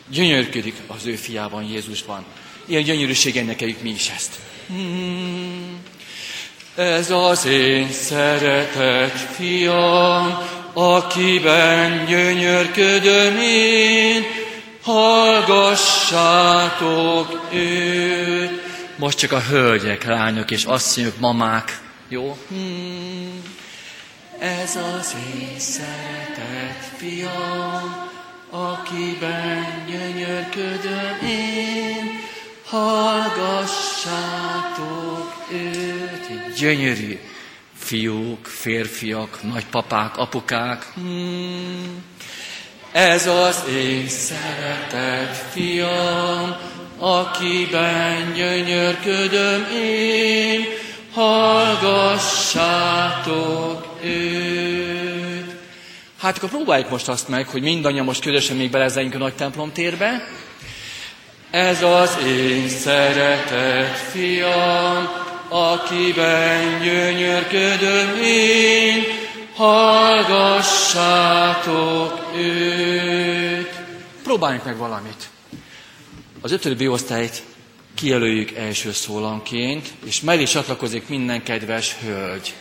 Gyönyörködik 0.09 0.75
az 0.87 1.07
ő 1.07 1.15
fiában, 1.15 1.65
Jézusban. 1.65 2.25
Ilyen 2.67 2.83
gyönyörűségen 2.83 3.45
nekeljük 3.45 3.83
mi 3.83 3.91
is 3.91 4.11
ezt. 4.17 4.39
Hmm. 4.67 5.79
Ez 6.77 7.11
az 7.11 7.47
én 7.47 7.93
szeretett 7.93 9.19
fiam, 9.19 10.39
akiben 10.73 12.05
gyönyörködöm 12.07 13.37
én, 13.37 14.25
hallgassátok 16.11 17.53
őt. 17.53 18.63
Most 18.97 19.19
csak 19.19 19.33
a 19.33 19.41
hölgyek, 19.41 20.05
lányok 20.05 20.51
és 20.51 20.65
asszonyok, 20.65 21.19
mamák, 21.19 21.81
jó? 22.09 22.39
Hmm. 22.49 23.43
Ez 24.39 24.77
az 24.77 25.17
én 25.41 25.59
szeretett 25.59 26.83
fiam, 26.97 28.09
akiben 28.51 29.85
gyönyörködöm 29.87 31.19
én, 31.25 32.21
hallgassátok 32.65 33.85
őt. 35.53 36.55
Gyönyörű 36.57 37.19
fiúk, 37.77 38.47
férfiak, 38.47 39.43
nagypapák, 39.43 40.17
apukák. 40.17 40.93
Hmm. 40.95 42.10
Ez 42.93 43.27
az 43.27 43.65
én 43.75 44.09
szeretett 44.09 45.37
fiam, 45.53 46.57
akiben 46.99 48.33
gyönyörködöm 48.33 49.67
én, 49.75 50.65
hallgassátok 51.13 52.39
őt. 54.03 55.55
Hát 56.21 56.37
akkor 56.37 56.49
próbáljuk 56.49 56.91
most 56.91 57.09
azt 57.09 57.29
meg, 57.29 57.49
hogy 57.49 57.63
mindannyian 57.63 58.05
most 58.05 58.23
közösen 58.23 58.57
még 58.57 58.71
belezeljünk 58.71 59.15
a 59.15 59.19
nagy 59.19 59.35
templom 59.35 59.73
térbe. 59.73 60.25
Ez 61.51 61.83
az 61.83 62.19
én 62.27 62.69
szeretett 62.69 63.97
fiam, 64.13 65.09
akiben 65.49 66.81
gyönyörködöm 66.83 68.21
én, 68.23 69.20
hallgassátok 69.61 70.71
őt. 72.37 73.81
Próbáljunk 74.23 74.65
meg 74.65 74.77
valamit. 74.77 75.31
Az 76.41 76.53
ötödik 76.53 76.89
B-osztályt 76.89 77.43
kijelöljük 77.95 78.53
első 78.53 78.93
szólanként, 78.93 79.93
és 80.05 80.21
mellé 80.21 80.45
csatlakozik 80.45 81.09
minden 81.09 81.43
kedves 81.43 81.97
hölgy, 81.97 82.55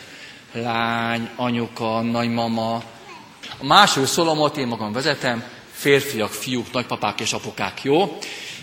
lány, 0.52 1.30
anyuka, 1.36 2.02
nagymama. 2.02 2.84
A 3.58 3.66
második 3.66 4.08
szólomot 4.08 4.58
én 4.58 4.68
magam 4.68 4.92
vezetem, 4.92 5.44
férfiak, 5.72 6.32
fiúk, 6.32 6.72
nagypapák 6.72 7.20
és 7.20 7.34
apukák, 7.34 7.84
jó? 7.84 8.18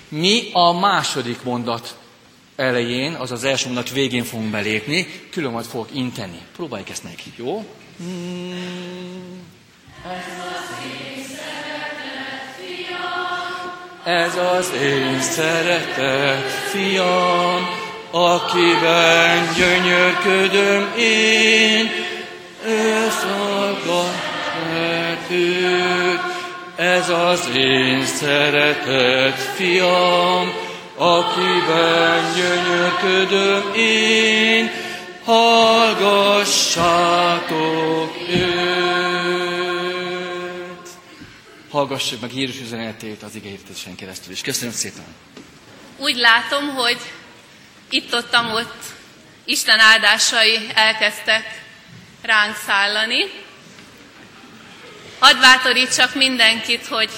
Mi 0.09 0.51
a 0.53 0.73
második 0.73 1.43
mondat 1.43 1.97
elején, 2.57 3.15
az 3.15 3.33
az 3.33 3.45
első 3.45 3.67
mondat 3.67 3.91
végén 3.91 4.25
fogunk 4.25 4.51
belépni, 4.51 5.07
külön 5.31 5.53
majd 5.53 5.67
fogok 5.67 5.89
inteni. 5.93 6.39
Próbáljuk 6.57 6.89
ezt 6.89 7.03
neki, 7.03 7.33
jó? 7.37 7.65
Ez 14.05 14.37
az 14.57 14.73
én 14.83 15.21
szeretett 15.21 16.51
fiam, 16.71 17.69
akiben 18.11 19.49
gyönyörködöm 19.57 20.93
én, 20.99 21.91
ő 22.67 23.09
szolgat 23.11 24.27
őt. 25.31 26.21
Ez 26.77 27.09
az 27.09 27.51
én 27.57 28.05
szeretett 28.05 29.39
fiam, 29.55 30.53
akiben 30.97 32.21
gyönyörködöm 32.35 33.73
én, 33.75 34.71
hallgassátok 35.27 36.55
őt. 38.29 38.49
Hallgassuk 41.71 42.21
meg 42.21 42.35
Jézus 42.35 42.61
üzenetét 42.61 43.23
az 43.23 43.35
ige 43.35 43.51
keresztül 43.97 44.33
is. 44.33 44.41
Köszönöm 44.41 44.75
szépen! 44.75 45.05
Úgy 45.97 46.17
látom, 46.17 46.75
hogy 46.75 46.99
itt-ottam 47.91 48.53
ott 48.53 48.85
Isten 49.45 49.79
áldásai 49.79 50.59
elkezdtek 50.75 51.63
ránk 52.23 52.57
szállani. 52.67 53.25
Hadd 55.19 55.41
bátorítsak 55.41 56.15
mindenkit, 56.15 56.87
hogy 56.87 57.11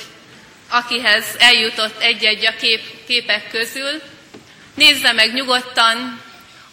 akihez 0.68 1.25
eljutott 1.38 2.01
egy-egy 2.01 2.47
a 2.47 2.55
kép, 2.61 2.81
képek 3.07 3.51
közül, 3.51 4.03
nézze 4.75 5.12
meg 5.12 5.33
nyugodtan, 5.33 6.27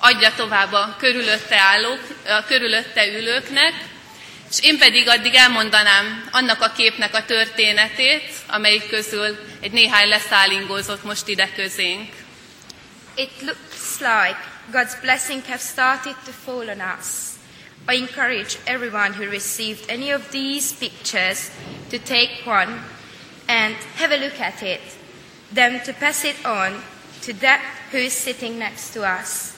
adja 0.06 0.34
tovább 0.36 0.74
a 0.74 0.96
körülötte 1.00 1.60
állók, 1.60 2.00
a 2.28 2.44
körülötte 2.44 3.08
ülőknek, 3.08 3.74
és 4.50 4.58
én 4.62 4.78
pedig 4.78 5.08
addig 5.08 5.34
elmondanám 5.34 6.30
annak 6.32 6.62
a 6.62 6.72
képnek 6.72 7.16
a 7.16 7.26
történetét, 7.26 8.34
amelyik 8.48 8.90
közül 8.90 9.38
egy 9.62 9.72
néhány 9.72 10.08
leszállingózott 10.08 11.04
most 11.04 11.28
ide 11.28 11.50
közénk. 11.56 12.10
It 13.16 13.32
looks 13.42 14.00
like 14.00 14.38
God's 14.72 15.02
blessing 15.02 15.42
have 15.48 15.62
started 15.62 16.16
to 16.26 16.32
fall 16.46 16.70
on 16.70 16.82
us. 17.00 17.06
I 17.88 17.96
encourage 17.96 18.58
everyone 18.64 19.14
who 19.14 19.30
received 19.30 19.90
any 19.90 20.14
of 20.14 20.22
these 20.30 20.76
pictures 20.80 21.40
to 21.90 21.98
take 21.98 22.46
one 22.46 22.84
and 23.48 23.76
have 23.98 24.12
a 24.12 24.18
look 24.18 24.40
at 24.40 24.62
it, 24.62 24.82
then 25.54 25.82
to 25.84 25.94
pass 25.94 26.24
it 26.24 26.46
on 26.46 26.82
to 27.22 27.34
that 27.34 27.62
who 27.92 27.98
is 27.98 28.14
sitting 28.14 28.58
next 28.58 28.94
to 28.94 29.04
us. 29.04 29.55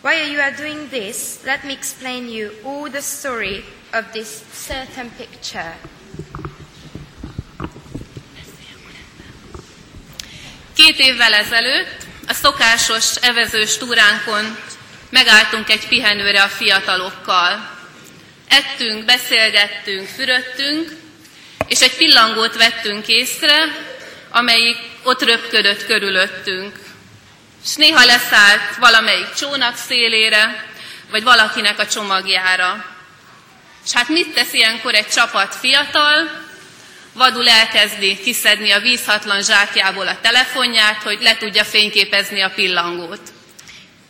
While 0.00 0.28
you 0.28 0.38
are 0.38 0.52
doing 0.52 0.88
this, 0.90 1.44
let 1.44 1.64
me 1.64 1.72
explain 1.72 2.28
you 2.28 2.52
all 2.64 2.88
the 2.88 3.02
story 3.02 3.64
of 3.92 4.12
this 4.12 4.42
certain 4.52 5.10
picture. 5.16 5.78
Két 10.74 10.98
évvel 10.98 11.32
ezelőtt 11.34 12.06
a 12.28 12.32
szokásos 12.32 13.16
evezős 13.16 13.76
túránkon 13.76 14.58
megálltunk 15.10 15.70
egy 15.70 15.88
pihenőre 15.88 16.42
a 16.42 16.48
fiatalokkal. 16.48 17.78
Ettünk, 18.48 19.04
beszélgettünk, 19.04 20.08
fürödtünk, 20.08 20.92
és 21.66 21.80
egy 21.80 21.96
pillangót 21.96 22.56
vettünk 22.56 23.08
észre, 23.08 23.56
amelyik 24.30 24.76
ott 25.02 25.22
röpködött 25.22 25.86
körülöttünk. 25.86 26.87
És 27.64 27.74
néha 27.74 28.04
leszállt 28.04 28.76
valamelyik 28.76 29.32
csónak 29.32 29.76
szélére, 29.76 30.66
vagy 31.10 31.22
valakinek 31.22 31.78
a 31.78 31.86
csomagjára. 31.86 32.84
És 33.84 33.92
hát 33.92 34.08
mit 34.08 34.34
tesz 34.34 34.52
ilyenkor 34.52 34.94
egy 34.94 35.08
csapat 35.08 35.54
fiatal? 35.54 36.46
Vadul 37.12 37.48
elkezdi 37.48 38.18
kiszedni 38.18 38.70
a 38.70 38.80
vízhatlan 38.80 39.42
zsákjából 39.42 40.08
a 40.08 40.20
telefonját, 40.20 41.02
hogy 41.02 41.18
le 41.20 41.36
tudja 41.36 41.64
fényképezni 41.64 42.40
a 42.40 42.50
pillangót. 42.50 43.32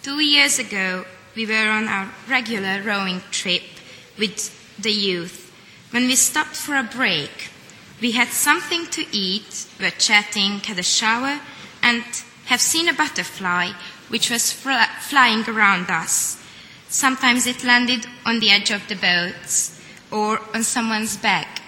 Two 0.03 0.21
years 0.21 0.59
ago, 0.59 1.05
we 1.37 1.45
were 1.47 1.71
on 1.71 1.87
our 1.89 2.07
regular 2.29 2.83
rowing 2.85 3.21
trip 3.31 3.63
with 4.19 4.43
the 4.81 4.91
youth. 4.91 5.33
When 5.93 6.07
we 6.07 6.15
stopped 6.15 6.57
for 6.57 6.75
a 6.75 6.89
break, 6.97 7.31
we 8.03 8.13
had 8.13 8.29
something 8.29 8.89
to 8.89 9.03
eat, 9.11 9.47
were 9.79 9.97
chatting, 9.99 10.61
had 10.67 10.79
a 10.79 10.83
shower, 10.83 11.41
and 11.81 12.05
have 12.49 12.61
seen 12.61 12.89
a 12.89 12.93
butterfly 12.93 13.73
which 14.09 14.31
was 14.31 14.53
fl- 14.53 14.91
flying 15.01 15.45
around 15.49 15.91
us. 15.91 16.37
Sometimes 16.89 17.47
it 17.47 17.65
landed 17.65 18.07
on 18.25 18.41
the 18.41 18.51
edge 18.51 18.71
of 18.71 18.87
the 18.89 18.97
boats 18.97 19.79
or 20.11 20.41
on 20.55 20.63
someone's 20.63 21.17
back. 21.17 21.61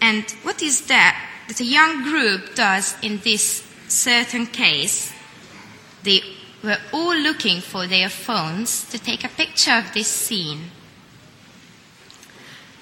And 0.00 0.24
what 0.42 0.62
is 0.62 0.86
that 0.86 1.16
that 1.48 1.60
a 1.60 1.64
young 1.64 2.02
group 2.02 2.54
does 2.54 2.96
in 3.02 3.20
this 3.22 3.62
certain 3.88 4.46
case? 4.46 5.12
They 6.02 6.22
were 6.62 6.78
all 6.92 7.16
looking 7.16 7.60
for 7.60 7.86
their 7.86 8.08
phones 8.08 8.84
to 8.90 8.98
take 8.98 9.24
a 9.24 9.28
picture 9.28 9.76
of 9.76 9.92
this 9.92 10.08
scene. 10.08 10.70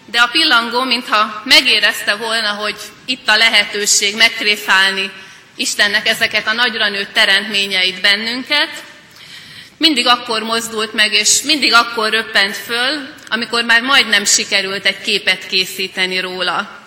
De 0.07 0.19
a 0.19 0.29
pillangó, 0.29 0.85
mintha 0.85 1.43
megérezte 1.45 2.17
volna, 2.17 2.55
hogy 2.55 2.77
itt 3.05 3.29
a 3.29 3.37
lehetőség 3.37 4.17
megtréfálni 4.17 5.11
Istennek 5.57 6.09
ezeket 6.09 6.47
a 6.47 6.53
nagyra 6.53 6.89
nőtt 6.89 7.13
teremtményeit 7.13 8.01
bennünket, 8.01 8.85
mindig 9.77 10.07
akkor 10.07 10.43
mozdult 10.43 10.93
meg, 10.93 11.13
és 11.13 11.43
mindig 11.43 11.73
akkor 11.73 12.11
röppent 12.11 12.57
föl, 12.57 13.15
amikor 13.29 13.65
már 13.65 13.83
majdnem 13.83 14.25
sikerült 14.25 14.85
egy 14.85 15.01
képet 15.01 15.47
készíteni 15.47 16.21
róla. 16.21 16.81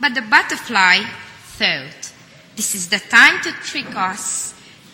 But 0.00 0.12
the 0.12 0.22
butterfly 0.22 1.06
thought, 1.58 2.06
this 2.54 2.74
is 2.74 2.86
the 2.88 3.00
time 3.08 3.40
to 3.42 3.50
trick 3.70 3.88
us, 4.12 4.20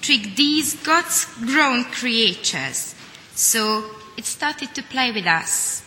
trick 0.01 0.35
these 0.35 0.77
God's 0.85 1.27
grown 1.45 1.87
creatures. 1.91 2.79
So 3.37 3.85
it 4.17 4.25
started 4.25 4.69
to 4.75 4.83
play 4.91 5.11
with 5.11 5.27
us. 5.27 5.83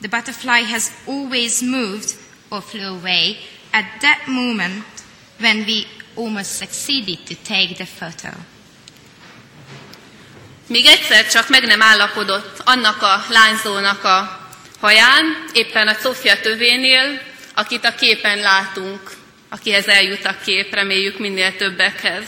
The 0.00 0.08
butterfly 0.08 0.62
has 0.72 0.90
always 1.06 1.62
moved 1.62 2.14
or 2.50 2.60
flew 2.60 2.94
away 2.94 3.38
at 3.72 3.84
that 4.00 4.26
moment 4.26 4.97
when 5.40 5.64
we 5.66 5.84
almost 6.14 6.56
succeeded 6.56 7.18
to 7.26 7.34
take 7.48 7.74
the 7.74 7.86
photo. 7.98 8.36
Még 10.66 10.86
egyszer 10.86 11.28
csak 11.28 11.48
meg 11.48 11.64
nem 11.64 11.82
állapodott 11.82 12.60
annak 12.64 13.02
a 13.02 13.24
lányzónak 13.28 14.04
a 14.04 14.48
haján, 14.80 15.44
éppen 15.52 15.88
a 15.88 15.94
Sofia 16.02 16.40
tövénél, 16.40 17.20
akit 17.54 17.84
a 17.84 17.94
képen 17.94 18.38
látunk, 18.38 19.00
akihez 19.48 19.86
eljut 19.86 20.24
a 20.24 20.36
kép, 20.44 20.74
reméljük 20.74 21.18
minél 21.18 21.56
többekhez. 21.56 22.24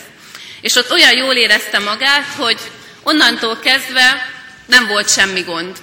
És 0.60 0.74
ott 0.74 0.90
olyan 0.90 1.16
jól 1.16 1.34
érezte 1.34 1.78
magát, 1.78 2.26
hogy 2.36 2.58
onnantól 3.02 3.58
kezdve 3.58 4.30
nem 4.66 4.86
volt 4.86 5.10
semmi 5.10 5.40
gond. 5.40 5.76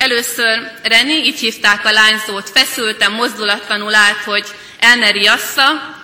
Először 0.00 0.70
Reni, 0.82 1.12
így 1.12 1.38
hívták 1.38 1.84
a 1.84 1.90
lányzót, 1.90 2.50
feszülten, 2.50 3.12
mozdulatlanul 3.12 3.94
állt, 3.94 4.22
hogy 4.24 4.44
el 4.78 4.96
ne 4.96 5.10
riassza, 5.10 5.96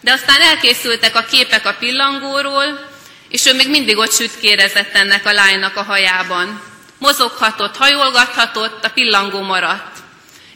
de 0.00 0.12
aztán 0.12 0.40
elkészültek 0.40 1.16
a 1.16 1.24
képek 1.24 1.66
a 1.66 1.74
pillangóról, 1.78 2.88
és 3.28 3.46
ő 3.46 3.54
még 3.54 3.70
mindig 3.70 3.96
ott 3.96 4.12
sütkérezett 4.12 4.94
ennek 4.94 5.26
a 5.26 5.32
lánynak 5.32 5.76
a 5.76 5.82
hajában. 5.82 6.62
Mozoghatott, 6.98 7.76
hajolgathatott, 7.76 8.84
a 8.84 8.90
pillangó 8.90 9.40
maradt. 9.40 9.96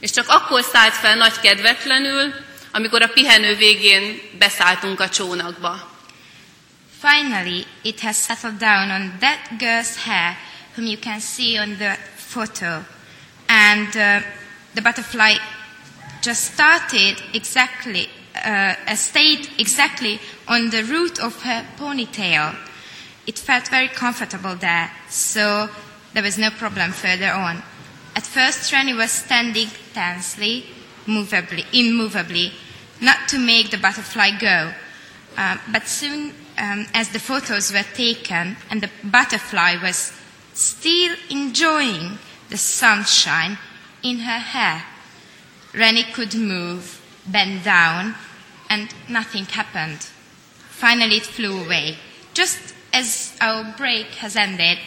És 0.00 0.11
csak 0.11 0.28
akkor 0.28 0.62
szállt 0.62 0.94
fel 0.94 1.16
nagy 1.16 1.40
kedvetlenül, 1.40 2.35
amikor 2.72 3.02
a 3.02 3.12
pihenő 3.14 3.57
végén 3.57 4.20
beszálltunk 4.38 5.00
a 5.00 5.09
csónakba. 5.09 5.90
Finally, 7.00 7.64
it 7.83 8.00
has 8.00 8.16
settled 8.26 8.57
down 8.57 8.90
on 8.90 9.12
that 9.20 9.38
girl's 9.59 10.05
hair, 10.05 10.37
whom 10.76 10.87
you 10.87 10.98
can 10.98 11.20
see 11.20 11.61
on 11.61 11.76
the 11.76 11.98
photo. 12.33 12.85
And 13.49 13.95
uh, 13.97 14.21
the 14.75 14.83
butterfly 14.83 15.35
just 16.23 16.55
started 16.55 17.23
exactly, 17.35 18.09
uh, 18.45 18.75
stayed 18.95 19.49
exactly 19.59 20.21
on 20.49 20.71
the 20.71 20.83
root 20.85 21.21
of 21.21 21.42
her 21.42 21.66
ponytail. 21.77 22.57
It 23.27 23.38
felt 23.38 23.68
very 23.68 23.88
comfortable 23.88 24.57
there, 24.57 24.90
so 25.09 25.68
there 26.14 26.23
was 26.23 26.38
no 26.38 26.51
problem 26.51 26.92
further 26.92 27.31
on. 27.31 27.62
At 28.16 28.25
first, 28.25 28.73
Rani 28.73 28.95
was 28.95 29.11
standing 29.11 29.68
tensely, 29.95 30.64
movably, 31.07 31.64
immovably, 31.73 32.53
not 33.01 33.29
to 33.29 33.38
make 33.38 33.71
the 33.71 33.79
butterfly 33.79 34.31
go. 34.38 34.73
Uh, 35.37 35.57
but 35.71 35.87
soon, 35.87 36.33
um, 36.59 36.87
as 36.95 37.09
the 37.11 37.18
photos 37.18 37.73
were 37.73 37.87
taken 37.95 38.57
and 38.71 38.83
the 38.83 38.90
butterfly 39.03 39.77
was 39.83 40.12
still 40.55 41.15
enjoying 41.31 42.19
the 42.49 42.57
sunshine 42.57 43.59
in 44.03 44.19
her 44.19 44.38
hair. 44.38 44.85
Rennie 45.73 46.12
could 46.12 46.35
move, 46.35 47.01
bend 47.27 47.65
down, 47.65 48.15
and 48.69 48.88
nothing 49.09 49.47
happened. 49.47 50.01
Finally, 50.71 51.17
it 51.17 51.27
flew 51.27 51.65
away, 51.65 51.97
just 52.35 52.75
as 52.93 53.33
our 53.41 53.65
break 53.77 54.07
has 54.21 54.37
ended, 54.37 54.79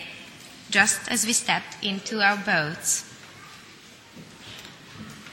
just 0.69 0.99
as 1.10 1.25
we 1.25 1.34
stepped 1.34 1.78
into 1.82 2.21
our 2.21 2.38
boats. 2.38 3.04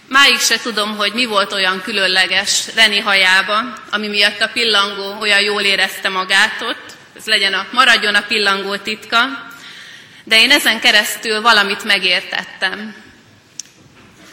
Máig 0.09 0.39
se 0.39 0.59
tudom, 0.59 0.97
hogy 0.97 1.13
mi 1.13 1.25
volt 1.25 1.53
olyan 1.53 1.83
különleges 1.83 2.75
Reni 2.75 2.99
hajába, 2.99 3.79
ami 3.91 4.09
miatt 4.09 4.41
a 4.41 4.49
pillangó 4.49 5.21
olyan 5.21 5.41
jól 5.41 5.63
érezte 5.63 6.09
magát 6.09 6.61
ott. 6.61 6.97
Ez 7.17 7.27
legyen 7.27 7.55
a, 7.55 7.67
maradjon 7.73 8.15
a 8.15 8.23
pillangó 8.23 8.77
titka. 8.77 9.52
De 10.25 10.41
én 10.41 10.51
ezen 10.51 10.81
keresztül 10.81 11.41
valamit 11.41 11.85
megértettem. 11.85 12.95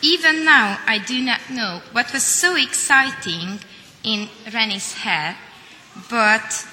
Even 0.02 0.36
now 0.36 0.78
I 0.88 1.00
do 1.00 1.24
not 1.24 1.40
know 1.48 1.82
what 1.92 2.12
was 2.14 2.24
so 2.24 2.56
exciting 2.56 3.60
in 4.02 4.30
Rennie's 4.52 4.94
hair, 5.04 5.36
but 6.10 6.66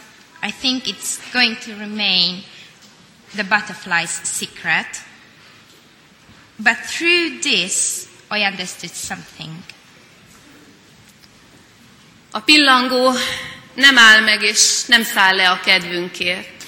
I 0.42 0.52
think 0.61 0.87
it's 0.87 1.18
going 1.33 1.59
to 1.59 1.74
remain 1.79 2.44
the 3.35 3.44
butterfly's 3.44 4.20
secret. 4.22 4.87
But 6.57 6.76
through 6.76 7.40
this, 7.40 8.07
I 8.31 8.44
understood 8.44 8.94
something. 8.94 9.57
A 12.31 12.40
pillangó 12.40 13.12
nem 13.74 13.98
áll 13.98 14.20
meg 14.20 14.42
és 14.42 14.85
nem 14.85 15.02
száll 15.02 15.35
le 15.35 15.50
a 15.50 15.61
kedvünkért. 15.61 16.64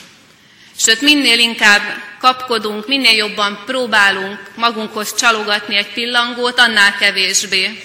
Sőt, 0.77 1.01
minél 1.01 1.39
inkább 1.39 1.83
kapkodunk, 2.19 2.87
minél 2.87 3.15
jobban 3.15 3.63
próbálunk 3.67 4.51
magunkhoz 4.57 5.15
csalogatni 5.15 5.77
egy 5.77 5.93
pillangót, 5.93 6.59
annál 6.59 6.97
kevésbé. 6.97 7.83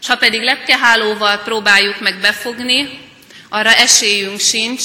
És 0.00 0.06
ha 0.06 0.16
pedig 0.16 0.42
lepkehálóval 0.42 1.38
próbáljuk 1.38 2.00
meg 2.00 2.20
befogni, 2.20 3.00
arra 3.48 3.74
esélyünk 3.74 4.40
sincs, 4.40 4.84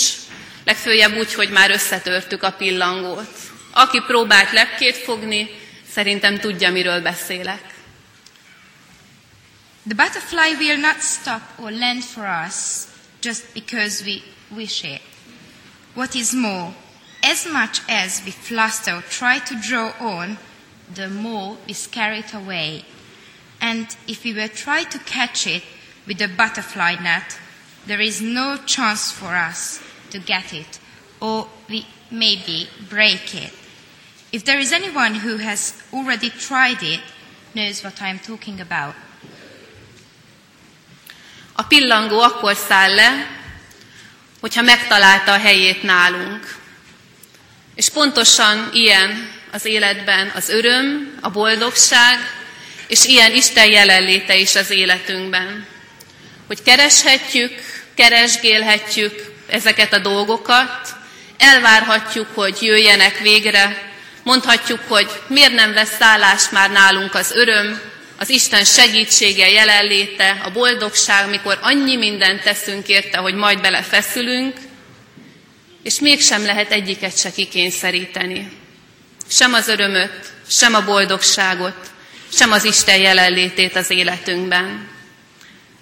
legfőjebb 0.66 1.18
úgy, 1.18 1.34
hogy 1.34 1.50
már 1.50 1.72
összetörtük 1.72 2.44
a 2.44 2.52
pillangót. 2.52 3.30
Aki 3.72 4.02
próbált 4.08 4.52
lepkét 4.52 4.98
fogni, 4.98 5.50
szerintem 5.92 6.40
tudja, 6.40 6.72
miről 6.72 7.02
beszélek. 7.02 7.62
The 9.88 9.96
butterfly 9.96 10.56
will 10.58 10.80
not 10.80 11.02
stop 11.02 11.42
or 11.56 11.72
lend 11.72 12.04
for 12.04 12.24
us 12.48 12.56
just 13.22 13.44
because 13.54 14.04
we 14.06 14.22
wish 14.56 14.84
it. 14.84 15.02
What 15.94 16.14
is 16.14 16.32
more, 16.32 16.74
as 17.24 17.48
much 17.48 17.82
as 17.88 18.22
we 18.26 18.32
fluster 18.32 18.96
or 18.96 19.02
try 19.02 19.40
to 19.40 19.56
draw 19.56 19.94
on, 20.00 20.38
the 20.94 21.10
more 21.10 21.58
we 21.68 21.74
scare 21.74 22.14
it 22.14 22.34
away. 22.34 22.84
And 23.62 23.88
if 24.08 24.24
we 24.24 24.34
were 24.34 24.50
try 24.50 24.84
to 24.84 25.00
catch 25.00 25.48
it 25.48 25.64
with 26.06 26.22
a 26.22 26.28
butterfly 26.28 26.96
net, 27.02 27.40
there 27.86 28.02
is 28.02 28.22
no 28.22 28.58
chance 28.66 29.12
for 29.12 29.34
us 29.36 29.80
to 30.10 30.20
get 30.20 30.54
it, 30.54 30.80
or 31.20 31.48
we 31.70 31.86
maybe 32.12 32.68
break 32.90 33.34
it. 33.34 33.54
If 34.32 34.44
there 34.44 34.60
is 34.60 34.72
anyone 34.72 35.16
who 35.16 35.38
has 35.38 35.74
already 35.94 36.30
tried 36.30 36.82
it, 36.84 37.00
knows 37.56 37.84
what 37.84 38.02
I 38.02 38.10
am 38.10 38.20
talking 38.20 38.60
about. 38.60 38.96
A 41.56 41.64
pillangó 41.64 42.22
akkor 42.22 42.56
száll 42.56 42.96
le, 42.96 43.28
hogyha 44.40 44.62
megtalálta 44.62 45.32
a 45.32 45.38
helyét 45.38 45.84
nálunk. 45.84 46.63
És 47.76 47.90
pontosan 47.90 48.70
ilyen 48.74 49.30
az 49.52 49.66
életben 49.66 50.32
az 50.36 50.50
öröm, 50.50 51.18
a 51.22 51.30
boldogság, 51.30 52.20
és 52.88 53.06
ilyen 53.06 53.34
Isten 53.34 53.72
jelenléte 53.72 54.36
is 54.36 54.56
az 54.56 54.70
életünkben. 54.70 55.66
Hogy 56.48 56.62
kereshetjük, 56.64 57.52
keresgélhetjük 57.96 59.34
ezeket 59.48 59.94
a 59.94 60.00
dolgokat, 60.00 60.96
elvárhatjuk, 61.38 62.28
hogy 62.34 62.58
jöjjenek 62.62 63.20
végre, 63.20 63.92
mondhatjuk, 64.24 64.80
hogy 64.88 65.08
miért 65.28 65.54
nem 65.54 65.74
vesz 65.74 65.96
szállást 66.00 66.52
már 66.52 66.72
nálunk 66.72 67.16
az 67.16 67.32
öröm, 67.32 67.82
az 68.18 68.30
Isten 68.30 68.64
segítsége, 68.64 69.50
jelenléte, 69.50 70.42
a 70.44 70.52
boldogság, 70.52 71.30
mikor 71.30 71.60
annyi 71.62 71.96
mindent 71.96 72.44
teszünk 72.44 72.88
érte, 72.88 73.18
hogy 73.18 73.34
majd 73.34 73.62
belefeszülünk, 73.62 74.56
és 75.84 76.00
mégsem 76.00 76.46
lehet 76.46 76.72
egyiket 76.72 77.18
se 77.18 77.32
kikényszeríteni. 77.32 78.52
Sem 79.28 79.54
az 79.54 79.68
örömöt, 79.68 80.34
sem 80.48 80.74
a 80.74 80.84
boldogságot, 80.84 81.92
sem 82.32 82.52
az 82.52 82.64
Isten 82.64 82.98
jelenlétét 82.98 83.76
az 83.76 83.90
életünkben. 83.90 84.88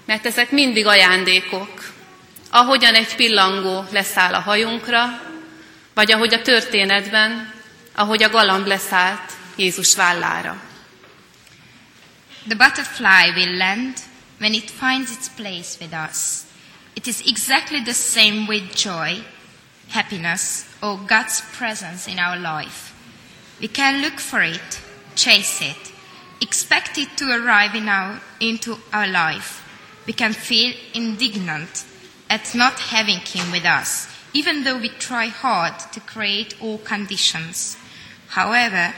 Mert 0.05 0.25
ezek 0.25 0.51
mindig 0.51 0.85
ajándékok. 0.85 1.93
Ahogyan 2.49 2.93
egy 2.93 3.15
pillangó 3.15 3.85
leszáll 3.91 4.33
a 4.33 4.39
hajunkra, 4.39 5.21
vagy 5.93 6.11
ahogy 6.11 6.33
a 6.33 6.41
történetben, 6.41 7.53
ahogy 7.95 8.23
a 8.23 8.29
galamb 8.29 8.67
leszállt 8.67 9.31
Jézus 9.55 9.95
vállára. 9.95 10.61
The 12.47 12.55
butterfly 12.55 13.31
will 13.35 13.57
land 13.57 13.93
when 14.39 14.53
it 14.53 14.71
finds 14.79 15.11
its 15.11 15.27
place 15.35 15.77
with 15.79 15.93
us. 16.09 16.17
It 16.93 17.07
is 17.07 17.15
exactly 17.25 17.81
the 17.81 17.93
same 17.93 18.45
with 18.47 18.83
joy, 18.83 19.23
happiness, 19.91 20.67
or 20.81 20.97
God's 20.97 21.41
presence 21.53 22.07
in 22.07 22.19
our 22.19 22.37
life. 22.37 22.95
We 23.61 23.67
can 23.67 24.01
look 24.01 24.19
for 24.19 24.41
it, 24.41 24.81
chase 25.15 25.61
it, 25.61 25.91
expect 26.41 26.97
it 26.97 27.09
to 27.17 27.29
arrive 27.29 27.75
in 27.75 27.87
our, 27.87 28.19
into 28.39 28.77
our 28.91 29.07
life. 29.07 29.67
We 30.07 30.13
can 30.13 30.33
feel 30.33 30.73
indignant 30.93 31.85
at 32.29 32.55
not 32.55 32.79
having 32.79 33.19
Him 33.19 33.51
with 33.51 33.65
us, 33.65 34.07
even 34.33 34.63
though 34.63 34.79
we 34.79 34.89
try 34.89 35.27
hard 35.27 35.77
to 35.91 35.99
create 35.99 36.55
all 36.61 36.79
conditions. 36.79 37.77
However, 38.29 38.93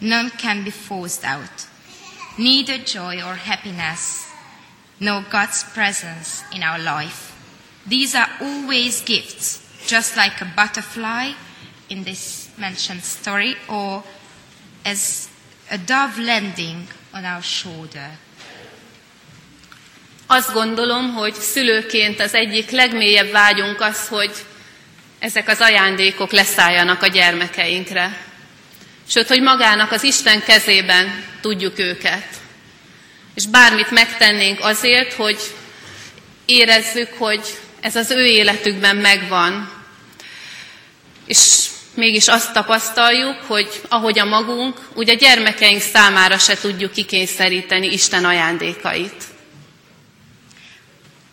none 0.00 0.30
can 0.30 0.64
be 0.64 0.70
forced 0.70 1.24
out. 1.24 1.66
Neither 2.38 2.78
joy 2.78 3.16
or 3.16 3.34
happiness, 3.34 4.30
nor 5.00 5.24
God's 5.28 5.64
presence 5.64 6.42
in 6.54 6.62
our 6.62 6.78
life. 6.78 7.32
These 7.86 8.14
are 8.14 8.28
always 8.40 9.00
gifts, 9.02 9.65
just 9.88 10.16
like 10.16 10.40
a 10.40 10.52
butterfly 10.54 11.34
in 11.88 12.04
this 12.04 12.46
mentioned 12.56 13.02
story, 13.02 13.56
or 13.66 14.02
as 14.84 15.28
a 15.70 15.76
dove 15.76 16.18
landing 16.18 16.86
on 17.12 17.24
our 17.24 17.42
shoulder. 17.42 18.10
Azt 20.26 20.52
gondolom, 20.52 21.12
hogy 21.12 21.34
szülőként 21.34 22.20
az 22.20 22.34
egyik 22.34 22.70
legmélyebb 22.70 23.30
vágyunk 23.30 23.80
az, 23.80 24.08
hogy 24.08 24.30
ezek 25.18 25.48
az 25.48 25.60
ajándékok 25.60 26.32
leszálljanak 26.32 27.02
a 27.02 27.06
gyermekeinkre. 27.06 28.16
Sőt, 29.08 29.28
hogy 29.28 29.42
magának 29.42 29.92
az 29.92 30.02
Isten 30.02 30.42
kezében 30.42 31.24
tudjuk 31.40 31.78
őket. 31.78 32.26
És 33.34 33.46
bármit 33.46 33.90
megtennénk 33.90 34.60
azért, 34.60 35.12
hogy 35.12 35.38
érezzük, 36.44 37.12
hogy 37.18 37.58
ez 37.80 37.96
az 37.96 38.10
ő 38.10 38.24
életükben 38.24 38.96
megvan. 38.96 39.75
És 41.26 41.68
mégis 41.94 42.28
azt 42.28 42.52
tapasztaljuk, 42.52 43.40
hogy 43.40 43.80
ahogy 43.88 44.18
a 44.18 44.24
magunk, 44.24 44.88
úgy 44.94 45.10
a 45.10 45.14
gyermekeink 45.14 45.80
számára 45.80 46.38
se 46.38 46.56
tudjuk 46.56 46.92
kikényszeríteni 46.92 47.92
Isten 47.92 48.24
ajándékait. 48.24 49.24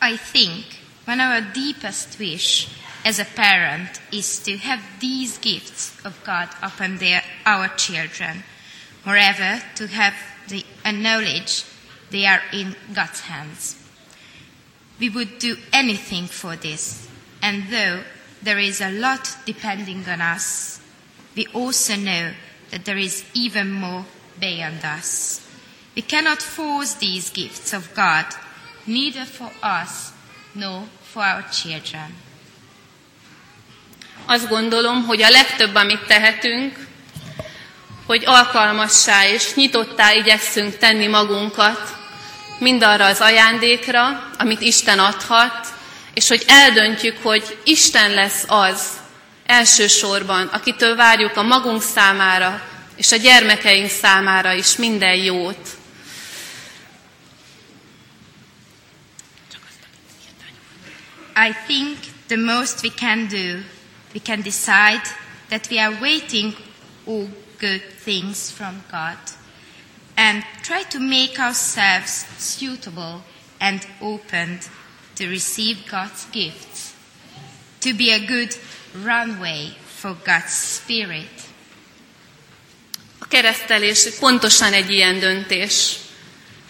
I 0.01 0.19
think 0.32 0.63
one 1.08 1.23
of 1.23 1.29
our 1.29 1.51
deepest 1.53 2.08
wish 2.19 2.67
as 3.06 3.19
a 3.19 3.25
parent 3.36 4.01
is 4.10 4.39
to 4.39 4.58
have 4.58 4.82
these 4.99 5.38
gifts 5.41 5.91
of 6.03 6.13
God 6.25 6.47
upon 6.62 6.97
their, 6.97 7.23
our 7.45 7.69
children. 7.75 8.43
Moreover, 9.03 9.62
to 9.75 9.88
have 9.88 10.15
the 10.47 10.63
knowledge 10.84 11.63
they 12.12 12.25
are 12.25 12.41
in 12.51 12.75
God's 12.93 13.21
hands. 13.21 13.75
We 14.99 15.10
would 15.10 15.39
do 15.39 15.58
anything 15.71 16.27
for 16.27 16.56
this, 16.56 17.08
and 17.41 17.63
though 17.69 18.03
there 18.43 18.60
is 18.60 18.82
a 18.82 18.89
lot 18.89 19.38
depending 19.45 20.03
on 20.08 20.21
us, 20.36 20.79
we 21.36 21.47
also 21.53 21.95
know 21.95 22.32
that 22.71 22.86
there 22.86 22.97
is 22.97 23.23
even 23.34 23.71
more 23.71 24.06
beyond 24.39 24.84
us. 24.84 25.41
We 25.95 26.01
cannot 26.01 26.41
force 26.41 26.95
these 26.95 27.29
gifts 27.29 27.73
of 27.73 27.93
God, 27.93 28.25
neither 28.86 29.25
for 29.25 29.51
us 29.62 30.12
nor 30.56 30.84
for 31.12 31.23
our 31.23 31.43
children. 31.51 32.15
Azt 34.25 34.47
gondolom, 34.47 35.06
hogy 35.06 35.21
a 35.21 35.29
legtöbb, 35.29 35.75
amit 35.75 36.06
tehetünk, 36.08 36.88
hogy 38.06 38.23
alkalmassá 38.25 39.27
és 39.27 39.53
nyitottá 39.56 40.13
igyekszünk 40.13 40.77
tenni 40.77 41.08
magunkat 41.08 41.95
mindarra 42.60 43.06
az 43.06 43.19
ajándékra, 43.21 44.29
amit 44.38 44.62
Isten 44.62 44.99
adhat, 44.99 45.67
és 46.13 46.28
hogy 46.28 46.43
eldöntjük, 46.47 47.17
hogy 47.21 47.58
Isten 47.63 48.12
lesz 48.12 48.43
az 48.47 48.88
elsősorban, 49.45 50.47
akitől 50.47 50.95
várjuk 50.95 51.38
a 51.38 51.43
magunk 51.43 51.82
számára 51.82 52.62
és 52.95 53.12
a 53.12 53.15
gyermekeink 53.15 53.89
számára 53.89 54.54
is 54.54 54.76
minden 54.76 55.15
jót. 55.15 55.78
I 61.36 61.54
think 61.67 61.97
the 62.28 62.38
most 62.38 62.84
we 62.84 62.89
can 62.95 63.28
do, 63.28 63.63
we 64.13 64.19
can 64.23 64.41
decide 64.41 65.02
that 65.49 65.67
we 65.69 65.82
are 65.82 65.97
waiting 65.99 66.56
all 67.06 67.28
good 67.60 67.82
things 68.04 68.52
from 68.52 68.84
God 68.91 69.17
and 70.15 70.43
try 70.62 70.84
to 70.89 70.99
make 70.99 71.39
ourselves 71.39 72.26
suitable 72.38 73.23
and 73.60 73.88
opened 73.99 74.62
to 75.17 75.26
receive 75.26 75.78
God's 75.89 76.26
gifts, 76.32 76.93
to 77.80 77.93
be 77.93 78.12
a 78.13 78.19
good 78.19 78.56
runway 79.04 79.76
for 79.99 80.15
God's 80.26 80.80
Spirit. 80.82 81.41
A 83.19 83.28
keresztelés 83.28 84.08
pontosan 84.19 84.73
egy 84.73 84.89
ilyen 84.89 85.19
döntés. 85.19 85.95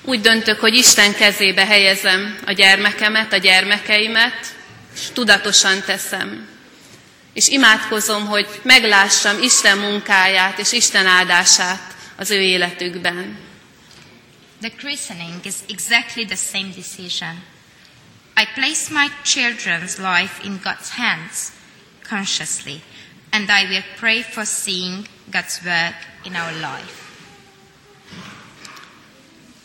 Úgy 0.01 0.21
döntök, 0.21 0.59
hogy 0.59 0.75
Isten 0.75 1.13
kezébe 1.13 1.65
helyezem 1.65 2.37
a 2.45 2.51
gyermekemet, 2.51 3.33
a 3.33 3.37
gyermekeimet, 3.37 4.55
és 4.95 5.01
tudatosan 5.13 5.81
teszem. 5.81 6.47
És 7.33 7.47
imádkozom, 7.47 8.25
hogy 8.25 8.47
meglássam 8.63 9.41
Isten 9.41 9.77
munkáját 9.77 10.59
és 10.59 10.71
Isten 10.71 11.05
áldását 11.05 11.95
az 12.15 12.31
ő 12.31 12.41
életükben. 12.41 13.37
The 14.61 14.71
christening 14.77 15.45
is 15.45 15.55
exactly 15.69 16.25
the 16.25 16.35
same 16.51 16.69
decision. 16.75 17.43
I 18.35 18.45
place 18.55 18.89
my 18.91 19.09
children's 19.23 19.97
life 19.97 20.43
in 20.43 20.59
God's 20.63 20.89
hands 20.89 21.51
consciously, 22.09 22.81
and 23.31 23.49
I 23.49 23.65
will 23.69 23.83
pray 23.99 24.21
for 24.21 24.45
seeing 24.45 25.07
God's 25.31 25.59
work 25.65 25.95
in 26.23 26.35
our 26.35 26.51
life. 26.51 27.01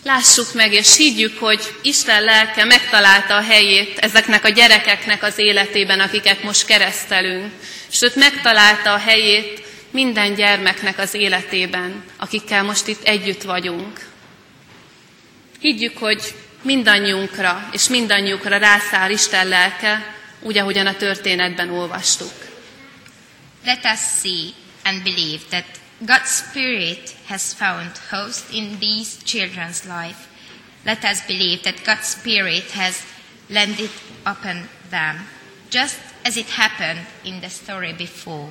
Lássuk 0.03 0.55
meg 0.55 0.73
és 0.73 0.97
higgyük, 0.97 1.39
hogy 1.39 1.75
Isten 1.83 2.23
lelke 2.23 2.65
megtalálta 2.65 3.37
a 3.37 3.43
helyét 3.43 3.99
ezeknek 3.99 4.45
a 4.45 4.49
gyerekeknek 4.49 5.23
az 5.23 5.39
életében, 5.39 6.01
akiket 6.01 6.43
most 6.43 6.67
keresztelünk. 6.67 7.53
Sőt, 7.89 8.15
megtalálta 8.15 8.93
a 8.93 8.99
helyét 8.99 9.63
minden 9.91 10.35
gyermeknek 10.35 10.99
az 10.99 11.15
életében, 11.15 12.05
akikkel 12.17 12.63
most 12.63 12.87
itt 12.87 13.03
együtt 13.03 13.43
vagyunk. 13.43 14.09
Higgyük, 15.61 15.99
hogy 15.99 16.35
mindannyiunkra 16.63 17.69
és 17.73 17.89
mindannyiukra 17.89 18.57
rászáll 18.57 19.11
Isten 19.11 19.49
lelke, 19.49 20.15
úgy, 20.41 20.59
ahogyan 20.59 20.87
a 20.87 20.97
történetben 20.97 21.71
olvastuk. 21.71 22.33
Let 23.65 23.85
us 23.85 24.01
see 24.21 24.51
and 24.83 25.03
believe 25.03 25.43
that 25.51 25.65
God's 26.01 26.31
Spirit 26.31 27.11
has 27.27 27.55
found 27.55 27.91
host 28.11 28.45
in 28.53 28.79
these 28.79 29.11
children's 29.25 29.83
life. 29.85 30.19
Let 30.85 31.05
us 31.05 31.27
believe 31.27 31.61
that 31.61 31.85
God's 31.85 32.07
Spirit 32.07 32.71
has 32.71 33.03
landed 33.49 33.91
upon 34.25 34.69
them, 34.91 35.27
just 35.71 35.97
as 36.25 36.37
it 36.37 36.49
happened 36.51 37.07
in 37.23 37.41
the 37.41 37.49
story 37.49 37.93
before. 37.93 38.49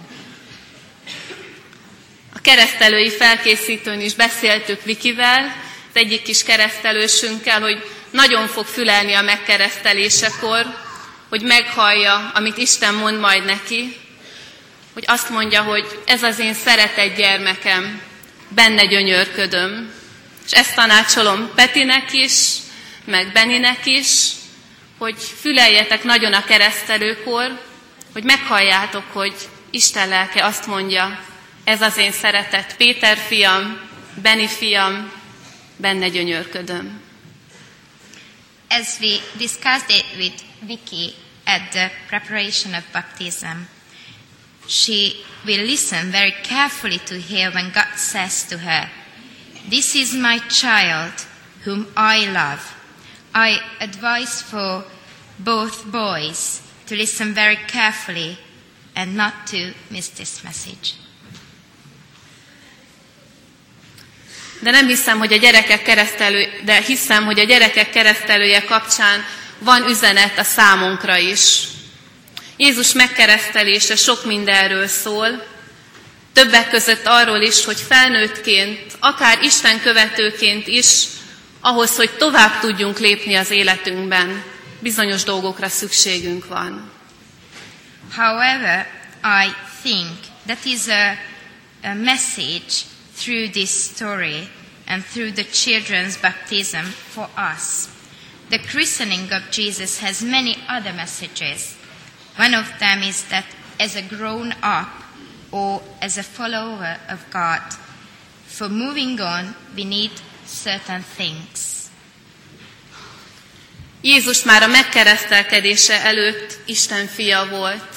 A 2.33 2.41
keresztelői 2.41 3.09
felkészítőn 3.09 4.01
is 4.01 4.13
beszéltük 4.13 4.83
Vikivel, 4.83 5.45
az 5.89 5.95
egyik 5.95 6.21
kis 6.21 6.43
keresztelősünkkel, 6.43 7.61
hogy 7.61 7.96
nagyon 8.11 8.47
fog 8.47 8.65
fülelni 8.65 9.13
a 9.13 9.21
megkeresztelésekor, 9.21 10.65
hogy 11.29 11.41
meghallja, 11.41 12.31
amit 12.33 12.57
Isten 12.57 12.93
mond 12.93 13.19
majd 13.19 13.45
neki, 13.45 13.97
hogy 14.93 15.03
azt 15.07 15.29
mondja, 15.29 15.61
hogy 15.61 15.99
ez 16.05 16.23
az 16.23 16.39
én 16.39 16.53
szeretett 16.53 17.15
gyermekem, 17.15 18.01
benne 18.49 18.85
gyönyörködöm. 18.85 19.91
És 20.45 20.51
ezt 20.51 20.75
tanácsolom 20.75 21.49
Petinek 21.55 22.13
is, 22.13 22.55
meg 23.05 23.31
Beninek 23.31 23.85
is, 23.85 24.31
hogy 24.97 25.15
füleljetek 25.41 26.03
nagyon 26.03 26.33
a 26.33 26.43
keresztelőkor, 26.43 27.59
hogy 28.13 28.23
meghalljátok, 28.23 29.03
hogy 29.11 29.33
Isten 29.69 30.07
lelke 30.07 30.45
azt 30.45 30.67
mondja, 30.67 31.19
ez 31.63 31.81
az 31.81 31.97
én 31.97 32.11
szeretett 32.11 32.75
Péter 32.75 33.17
fiam, 33.27 33.79
Beni 34.21 34.47
fiam, 34.47 35.11
benne 35.75 36.07
gyönyörködöm. 36.07 37.06
As 38.69 38.99
we 38.99 39.21
discussed 39.37 39.89
it 39.89 40.05
with 40.17 40.41
Vicky 40.61 41.15
at 41.45 41.71
the 41.71 41.91
preparation 42.07 42.75
of 42.75 42.83
baptism, 42.91 43.67
she 44.67 45.23
will 45.45 45.63
listen 45.65 46.11
very 46.11 46.33
carefully 46.43 46.97
to 46.99 47.19
hear 47.19 47.51
when 47.51 47.71
God 47.71 47.95
says 47.95 48.45
to 48.49 48.59
her, 48.59 48.89
This 49.69 49.95
is 49.95 50.13
my 50.13 50.39
child 50.49 51.13
whom 51.63 51.87
I 51.95 52.29
love. 52.29 52.75
I 53.33 53.59
advise 53.79 54.41
for 54.41 54.83
both 55.39 55.89
boys 55.89 56.61
to 56.87 56.95
listen 56.95 57.33
very 57.33 57.55
carefully 57.55 58.37
and 58.95 59.15
not 59.15 59.47
to 59.47 59.73
miss 59.89 60.09
this 60.09 60.43
message. 60.43 60.95
De 64.59 64.71
nem 64.71 64.87
hiszem, 64.87 65.17
hogy 65.17 65.33
a 65.33 65.37
gyerekek 65.37 65.81
keresztelő, 65.81 66.47
de 66.65 66.81
hiszem, 66.81 67.25
hogy 67.25 67.39
a 67.39 67.43
gyerekek 67.43 67.89
keresztelője 67.89 68.63
kapcsán 68.63 69.25
van 69.59 69.89
üzenet 69.89 70.39
a 70.39 70.43
számunkra 70.43 71.17
is. 71.17 71.63
Jézus 72.57 72.93
megkeresztelése 72.93 73.95
sok 73.95 74.25
mindenről 74.25 74.87
szól, 74.87 75.45
többek 76.33 76.69
között 76.69 77.05
arról 77.05 77.41
is, 77.41 77.65
hogy 77.65 77.79
felnőttként, 77.87 78.81
akár 78.99 79.41
Isten 79.41 79.81
követőként 79.81 80.67
is, 80.67 81.03
ahhoz, 81.61 81.95
hogy 81.95 82.11
tovább 82.17 82.59
tudjunk 82.59 82.99
lépni 82.99 83.35
az 83.35 83.49
életünkben, 83.49 84.43
bizonyos 84.79 85.23
dolgokra 85.23 85.69
szükségünk 85.69 86.47
van. 86.47 86.91
However, 88.15 88.87
I 89.23 89.51
think 89.83 90.17
that 90.45 90.65
is 90.65 90.87
a, 90.87 91.09
a 91.87 91.93
message 91.93 92.73
through 93.17 93.47
this 93.49 93.71
story 93.71 94.47
and 94.85 95.03
through 95.03 95.31
the 95.31 95.43
children's 95.43 96.17
baptism 96.17 96.85
for 96.85 97.27
us. 97.35 97.89
The 98.49 98.59
christening 98.59 99.33
of 99.33 99.49
Jesus 99.51 99.99
has 99.99 100.21
many 100.21 100.55
other 100.69 100.93
messages. 100.93 101.75
One 102.37 102.53
of 102.53 102.67
them 102.79 103.01
is 103.01 103.23
that 103.29 103.45
as 103.79 103.95
a 103.95 104.03
grown 104.03 104.53
up 104.61 104.87
or 105.51 105.81
as 106.01 106.17
a 106.17 106.23
follower 106.23 106.97
of 107.09 107.25
God, 107.31 107.61
for 108.45 108.69
moving 108.69 109.19
on, 109.19 109.55
we 109.75 109.83
need 109.83 110.11
certain 110.45 111.03
things. 111.15 111.75
Jézus 114.01 114.43
már 114.43 114.63
a 114.63 114.67
megkeresztelkedése 114.67 116.01
előtt 116.03 116.59
Isten 116.65 117.07
fia 117.07 117.47
volt. 117.49 117.95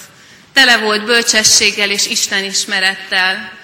Tele 0.53 0.79
volt 0.79 1.05
bölcsességgel 1.05 1.91
és 1.91 2.07
Isten 2.07 2.45
ismerettel. 2.45 3.59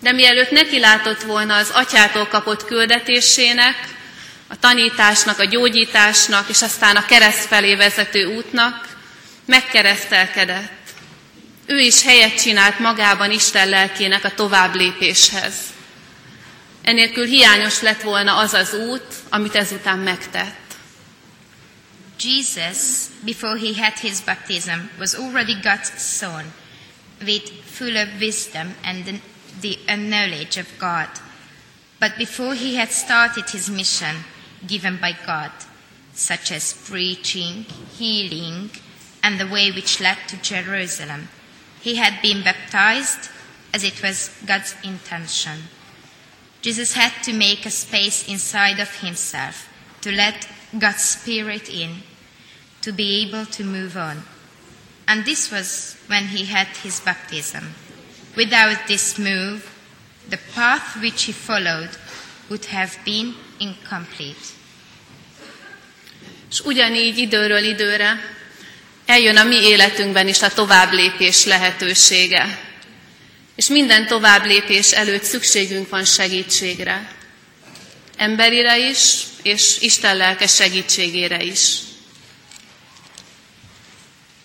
De 0.00 0.12
mielőtt 0.12 0.50
neki 0.50 0.78
látott 0.78 1.22
volna 1.22 1.56
az 1.56 1.70
atyától 1.70 2.26
kapott 2.26 2.64
küldetésének, 2.64 3.96
a 4.48 4.58
tanításnak, 4.58 5.38
a 5.38 5.44
gyógyításnak, 5.44 6.48
és 6.48 6.62
aztán 6.62 6.96
a 6.96 7.06
kereszt 7.06 7.46
felé 7.46 7.74
vezető 7.74 8.24
útnak, 8.24 8.96
megkeresztelkedett. 9.44 10.72
Ő 11.66 11.78
is 11.78 12.02
helyet 12.02 12.40
csinált 12.42 12.78
magában 12.78 13.30
Isten 13.30 13.68
lelkének 13.68 14.24
a 14.24 14.34
tovább 14.34 14.74
lépéshez. 14.74 15.54
Enélkül 16.82 17.24
hiányos 17.24 17.80
lett 17.80 18.00
volna 18.00 18.36
az 18.36 18.52
az 18.54 18.74
út, 18.74 19.14
amit 19.28 19.54
ezután 19.54 19.98
megtett. 19.98 20.74
Jesus, 22.20 22.76
before 23.20 23.58
he 23.58 23.84
had 23.84 23.98
his 24.00 24.20
baptism, 24.24 24.80
was 24.98 25.14
already 25.14 25.56
God's 25.62 25.90
son, 26.18 26.52
with 27.24 27.50
full 27.72 27.96
of 27.96 28.08
wisdom 28.20 28.74
and 28.82 29.20
the, 29.60 29.78
knowledge 29.88 30.56
of 30.56 30.78
God. 30.78 31.08
But 32.00 32.16
before 32.16 32.54
he 32.54 32.76
had 32.76 32.90
started 32.90 33.50
his 33.50 33.68
mission 33.68 34.16
given 34.66 34.98
by 35.00 35.16
God, 35.26 35.52
such 36.12 36.52
as 36.52 36.72
preaching, 36.72 37.64
healing, 37.96 38.70
and 39.22 39.38
the 39.38 39.46
way 39.46 39.70
which 39.70 40.00
led 40.00 40.18
to 40.28 40.36
Jerusalem, 40.42 41.28
he 41.80 41.96
had 41.96 42.22
been 42.22 42.42
baptized 42.42 43.30
as 43.72 43.84
it 43.84 44.02
was 44.02 44.30
God's 44.46 44.74
intention. 44.82 45.64
Jesus 46.62 46.94
had 46.94 47.12
to 47.22 47.32
make 47.32 47.64
a 47.64 47.70
space 47.70 48.28
inside 48.28 48.80
of 48.80 49.00
himself 49.00 49.68
to 50.00 50.10
let 50.12 50.48
God's 50.76 51.02
Spirit 51.02 51.68
in, 51.68 52.02
to 52.82 52.92
be 52.92 53.26
able 53.26 53.46
to 53.46 53.64
move 53.64 53.96
on. 53.96 54.22
And 55.06 55.24
this 55.24 55.50
was 55.50 55.96
when 56.06 56.24
he 56.26 56.44
had 56.44 56.68
his 56.68 57.00
baptism. 57.00 57.74
Without 58.38 58.86
this 58.86 59.18
move, 59.18 59.68
the 60.28 60.38
path 60.54 60.96
which 61.00 61.24
he 61.24 61.32
followed 61.32 61.90
would 62.48 62.64
have 62.66 62.96
been 63.04 63.34
incomplete. 63.58 64.46
És 66.50 66.60
ugyanígy 66.60 67.18
időről 67.18 67.64
időre 67.64 68.36
eljön 69.06 69.36
a 69.36 69.44
mi 69.44 69.56
életünkben 69.56 70.28
is 70.28 70.42
a 70.42 70.52
továbblépés 70.52 71.44
lehetősége. 71.44 72.60
És 73.56 73.66
minden 73.66 74.06
továbblépés 74.06 74.92
előtt 74.92 75.24
szükségünk 75.24 75.88
van 75.88 76.04
segítségre. 76.04 77.12
Emberire 78.16 78.88
is, 78.90 79.22
és 79.42 79.76
Isten 79.80 80.16
lelke 80.16 80.46
segítségére 80.46 81.42
is. 81.42 81.78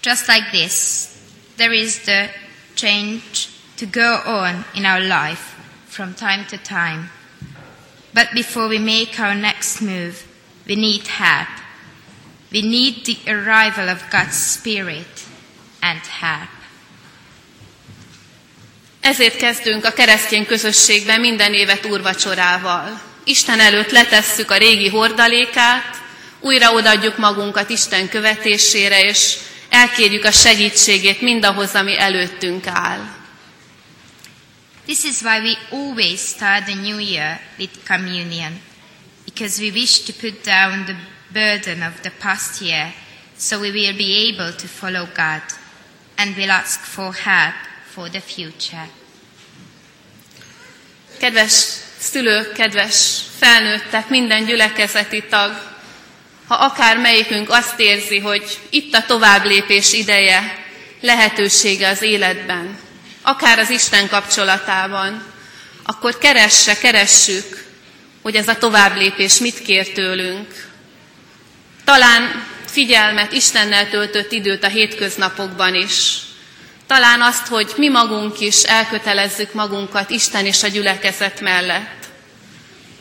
Just 0.04 0.28
like 0.28 0.50
this, 0.52 0.74
there 1.56 1.74
is 1.74 1.94
the 1.94 2.34
change 2.74 3.52
to 3.84 3.90
go 3.90 4.22
on 4.26 4.64
in 4.76 4.86
our 4.86 5.02
life 5.02 5.56
from 5.88 6.14
time 6.14 6.46
to 6.48 6.58
time. 6.58 7.10
But 8.14 8.28
before 8.34 8.70
we 8.70 8.80
make 8.80 9.20
our 9.20 9.36
next 9.36 9.82
move, 9.82 10.24
we 10.66 10.76
need 10.76 11.08
help. 11.08 11.50
We 12.52 12.62
need 12.62 13.06
the 13.06 13.18
arrival 13.28 13.90
of 13.90 14.10
God's 14.10 14.38
Spirit 14.38 15.26
and 15.82 16.00
help. 16.22 16.50
Ezért 19.02 19.36
kezdünk 19.36 19.86
a 19.86 19.92
keresztény 19.92 20.46
közösségben 20.46 21.20
minden 21.20 21.54
évet 21.54 21.86
úrvacsorával. 21.86 23.02
Isten 23.24 23.60
előtt 23.60 23.92
letesszük 23.92 24.52
a 24.52 24.58
régi 24.58 24.90
hordalékát, 24.90 26.02
újra 26.40 26.74
odaadjuk 26.74 27.18
magunkat 27.18 27.70
Isten 27.70 28.10
követésére, 28.10 29.04
és 29.04 29.38
elkérjük 29.70 30.24
a 30.24 30.32
segítségét 30.32 31.22
mindahhoz, 31.22 31.74
ami 31.74 32.00
előttünk 32.00 32.68
áll. 32.68 33.23
This 34.86 35.06
is 35.06 35.22
why 35.22 35.40
we 35.42 35.58
always 35.72 36.20
start 36.20 36.66
the 36.66 36.76
new 36.76 36.98
year 36.98 37.40
with 37.58 37.86
communion, 37.86 38.60
because 39.26 39.60
we 39.60 39.72
wish 39.72 40.00
to 40.00 40.14
put 40.14 40.44
down 40.44 40.86
the 40.86 40.96
burden 41.32 41.84
of 41.84 42.02
the 42.02 42.12
past 42.20 42.62
year 42.62 42.94
so 43.38 43.60
we 43.60 43.72
will 43.72 43.98
be 43.98 44.30
able 44.30 44.52
to 44.54 44.68
follow 44.68 45.08
God 45.16 45.42
and 46.18 46.36
will 46.36 46.52
ask 46.52 46.80
for 46.82 47.14
help 47.14 47.56
for 47.94 48.10
the 48.10 48.22
future. 48.22 48.90
Kedves 51.18 51.66
szülők, 51.98 52.54
kedves 52.54 53.22
felnőttek, 53.38 54.10
minden 54.10 54.46
gyülekezeti 54.46 55.24
tag, 55.30 55.72
ha 56.48 56.56
akár 56.56 56.98
melyikünk 56.98 57.50
azt 57.50 57.80
érzi, 57.80 58.20
hogy 58.20 58.60
itt 58.70 58.94
a 58.94 59.06
továbblépés 59.06 59.94
ideje, 59.94 60.66
lehetősége 61.00 61.88
az 61.88 62.02
életben, 62.02 62.80
akár 63.24 63.60
az 63.60 63.70
Isten 63.70 64.08
kapcsolatában, 64.08 65.24
akkor 65.84 66.18
keresse, 66.18 66.78
keressük, 66.78 67.66
hogy 68.22 68.36
ez 68.36 68.48
a 68.48 68.58
továbblépés 68.58 69.38
mit 69.38 69.62
kér 69.62 69.92
tőlünk. 69.92 70.68
Talán 71.84 72.46
figyelmet, 72.66 73.32
Istennel 73.32 73.90
töltött 73.90 74.32
időt 74.32 74.64
a 74.64 74.68
hétköznapokban 74.68 75.76
is. 75.76 76.18
Talán 76.88 77.22
azt, 77.22 77.48
hogy 77.48 77.74
mi 77.78 77.90
magunk 77.90 78.40
is 78.40 78.64
elkötelezzük 78.64 79.54
magunkat 79.54 80.10
Isten 80.10 80.46
és 80.46 80.64
a 80.64 80.68
gyülekezet 80.68 81.42
mellett. 81.42 82.06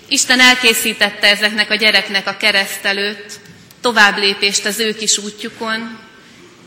Isten 0.09 0.41
elkészítette 0.41 1.27
ezeknek 1.27 1.71
a 1.71 1.75
gyereknek 1.75 2.27
a 2.27 2.37
kereszt 2.37 2.85
előtt 2.85 3.41
tovább 3.81 4.17
lépést 4.19 4.65
az 4.65 4.79
ő 4.79 4.95
kis 4.95 5.19
útjukon. 5.19 5.99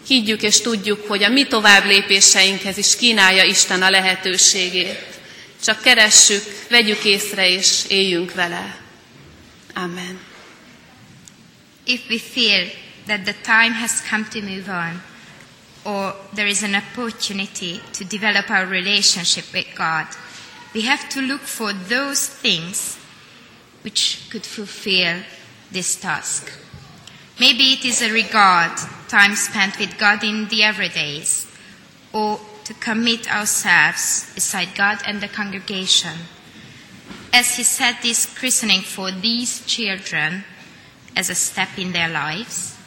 Higgyük 0.07 0.41
és 0.41 0.61
tudjuk, 0.61 1.07
hogy 1.07 1.23
a 1.23 1.29
mi 1.29 1.47
tovább 1.47 1.85
lépéseinkhez 1.85 2.77
is 2.77 2.95
kínálja 2.95 3.43
Isten 3.43 3.81
a 3.81 3.89
lehetőségét. 3.89 5.19
Csak 5.63 5.81
keressük, 5.81 6.43
vegyük 6.69 7.03
észre 7.03 7.49
és 7.49 7.83
éljünk 7.87 8.33
vele. 8.33 8.77
Amen. 9.73 10.19
If 11.83 12.01
we 12.09 12.19
feel 12.19 12.69
that 13.05 13.23
the 13.23 13.35
time 13.43 13.73
has 13.73 13.91
come 14.09 14.25
to 14.31 14.41
move 14.41 14.69
on, 14.69 15.01
or 15.83 16.15
there 16.33 16.47
is 16.47 16.63
an 16.63 16.75
opportunity 16.75 17.79
to 17.97 18.03
develop 18.03 18.49
our 18.49 18.67
relationship 18.67 19.45
with 19.53 19.67
God, 19.75 20.07
we 20.73 20.81
have 20.81 21.07
to 21.09 21.21
look 21.21 21.41
for 21.41 21.73
those 21.87 22.27
things 22.41 22.97
which 23.83 24.29
could 24.29 24.45
fulfill 24.45 25.23
this 25.71 25.95
task. 25.95 26.64
Maybe 27.39 27.73
it 27.73 27.85
is 27.85 28.01
a 28.01 28.11
regard, 28.11 28.77
time 29.07 29.35
spent 29.35 29.77
with 29.79 29.97
God 29.97 30.23
in 30.23 30.47
the 30.47 30.61
everydays, 30.61 31.45
or 32.13 32.39
to 32.63 32.73
commit 32.75 33.31
ourselves 33.31 34.31
beside 34.33 34.75
God 34.75 34.99
and 35.05 35.21
the 35.21 35.27
congregation. 35.27 36.17
As 37.33 37.57
he 37.57 37.63
said 37.63 37.97
this 38.01 38.25
christening 38.25 38.81
for 38.81 39.11
these 39.11 39.65
children 39.65 40.45
as 41.15 41.29
a 41.29 41.35
step 41.35 41.77
in 41.77 41.91
their 41.91 42.09
lives, 42.09 42.77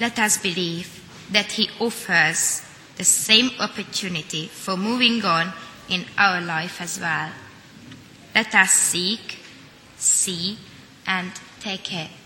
let 0.00 0.18
us 0.18 0.38
believe 0.38 1.02
that 1.30 1.52
he 1.52 1.68
offers 1.80 2.62
the 2.96 3.04
same 3.04 3.50
opportunity 3.58 4.46
for 4.46 4.76
moving 4.76 5.24
on 5.24 5.52
in 5.88 6.04
our 6.16 6.40
life 6.40 6.80
as 6.80 7.00
well. 7.00 7.30
Let 8.34 8.54
us 8.54 8.70
seek 8.70 9.40
see, 10.00 10.58
and 11.06 11.30
take 11.60 11.92
it. 11.92 12.19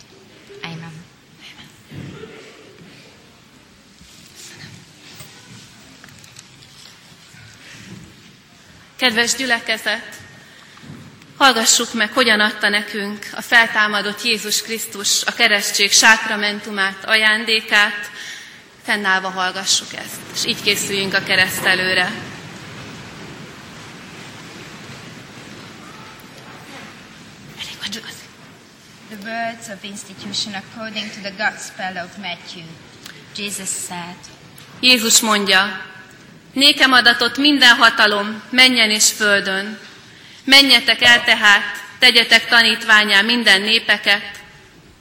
Kedves 9.04 9.34
gyülekezet, 9.34 10.16
hallgassuk 11.36 11.94
meg, 11.94 12.12
hogyan 12.12 12.40
adta 12.40 12.68
nekünk 12.68 13.26
a 13.34 13.40
feltámadott 13.40 14.22
Jézus 14.22 14.62
Krisztus 14.62 15.24
a 15.24 15.32
keresztség 15.32 15.92
sákramentumát, 15.92 17.04
ajándékát, 17.04 18.10
fennállva 18.82 19.30
hallgassuk 19.30 19.94
ezt, 19.94 20.20
és 20.34 20.44
így 20.44 20.62
készüljünk 20.62 21.14
a 21.14 21.22
kereszt 21.22 21.64
előre. 21.64 22.12
The 29.10 29.30
words 29.30 29.68
of 29.68 29.82
institution 29.82 30.54
according 30.54 31.10
to 31.10 31.20
the 31.20 31.50
Gospel 31.50 32.04
of 32.04 32.16
Matthew. 32.16 32.64
Jesus 33.36 33.68
said, 33.88 34.16
Jézus 34.80 35.20
mondja, 35.20 35.92
nékem 36.54 36.92
adatot 36.92 37.36
minden 37.36 37.76
hatalom, 37.76 38.42
menjen 38.50 38.90
és 38.90 39.10
földön. 39.10 39.78
Menjetek 40.44 41.02
el 41.02 41.24
tehát, 41.24 41.62
tegyetek 41.98 42.48
tanítványá 42.48 43.20
minden 43.20 43.60
népeket, 43.60 44.42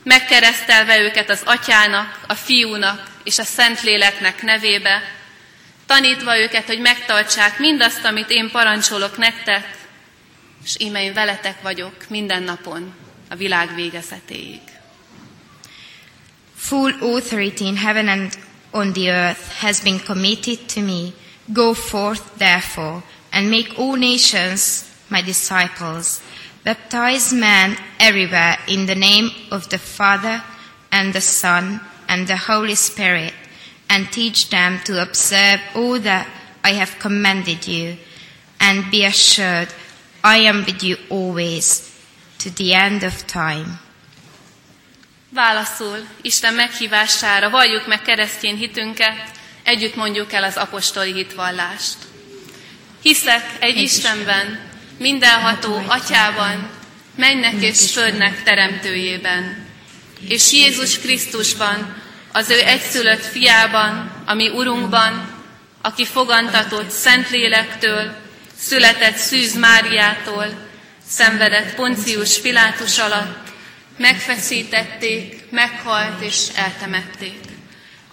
megkeresztelve 0.03 0.99
őket 0.99 1.29
az 1.29 1.41
atyának, 1.45 2.19
a 2.27 2.33
fiúnak 2.33 3.07
és 3.23 3.39
a 3.39 3.43
szentléleknek 3.43 4.41
nevébe, 4.41 5.01
tanítva 5.85 6.37
őket, 6.37 6.65
hogy 6.65 6.79
megtartsák 6.79 7.59
mindazt, 7.59 8.05
amit 8.05 8.29
én 8.29 8.51
parancsolok 8.51 9.17
nektek, 9.17 9.67
és 10.63 10.75
íme 10.77 11.03
én 11.03 11.13
veletek 11.13 11.61
vagyok 11.61 11.95
minden 12.09 12.43
napon 12.43 12.93
a 13.29 13.35
világ 13.35 13.75
végezetéig. 13.75 14.61
Full 16.57 16.93
authority 17.01 17.61
in 17.61 17.77
heaven 17.77 18.07
and 18.07 18.33
on 18.71 18.93
the 18.93 19.11
earth 19.11 19.59
has 19.59 19.81
been 19.81 20.03
committed 20.05 20.59
to 20.73 20.81
me. 20.81 21.13
Go 21.51 21.73
forth, 21.73 22.37
therefore, 22.37 23.03
and 23.31 23.49
make 23.49 23.77
all 23.77 23.95
nations 23.95 24.89
my 25.09 25.21
disciples. 25.21 26.21
Baptize 26.63 27.33
men 27.33 27.77
everywhere 27.99 28.57
in 28.67 28.85
the 28.85 28.95
name 28.95 29.29
of 29.51 29.67
the 29.69 29.77
Father 29.77 30.41
and 30.91 31.13
the 31.13 31.21
Son 31.21 31.81
and 32.07 32.27
the 32.27 32.37
Holy 32.37 32.75
Spirit, 32.75 33.33
and 33.89 34.09
teach 34.11 34.49
them 34.49 34.79
to 34.85 35.01
observe 35.01 35.59
all 35.75 35.99
that 35.99 36.27
I 36.63 36.73
have 36.73 36.99
commanded 36.99 37.67
you. 37.67 37.97
And 38.59 38.89
be 38.89 39.03
assured, 39.03 39.67
I 40.23 40.37
am 40.37 40.63
with 40.63 40.81
you 40.83 40.95
always 41.09 41.91
to 42.37 42.49
the 42.49 42.73
end 42.73 43.03
of 43.03 43.25
time. 43.25 43.79
Válaszul 45.29 46.07
Isten 46.21 46.53
meghívására 46.53 47.49
valljuk 47.49 47.87
meg 47.87 48.01
keresztény 48.01 48.55
hitünket, 48.55 49.31
együtt 49.63 49.95
mondjuk 49.95 50.33
el 50.33 50.43
az 50.43 50.57
apostoli 50.57 51.13
hitvallást. 51.13 51.97
Hiszek 53.01 53.45
egy 53.59 53.77
Istenben, 53.77 54.59
mindenható 54.97 55.83
atyában, 55.87 56.69
mennek 57.15 57.61
és 57.61 57.91
földnek 57.91 58.43
teremtőjében, 58.43 59.67
és 60.27 60.51
Jézus 60.51 60.99
Krisztusban, 60.99 62.01
az 62.31 62.49
ő 62.49 62.59
egyszülött 62.59 63.25
fiában, 63.25 64.11
ami 64.25 64.49
Urunkban, 64.49 65.41
aki 65.81 66.05
fogantatott 66.05 66.89
Szentlélektől, 66.89 68.15
született 68.57 69.15
Szűz 69.15 69.55
Máriától, 69.55 70.45
szenvedett 71.07 71.75
Poncius 71.75 72.39
Pilátus 72.39 72.99
alatt, 72.99 73.47
megfeszítették, 73.97 75.43
meghalt 75.49 76.21
és 76.21 76.47
eltemették. 76.55 77.52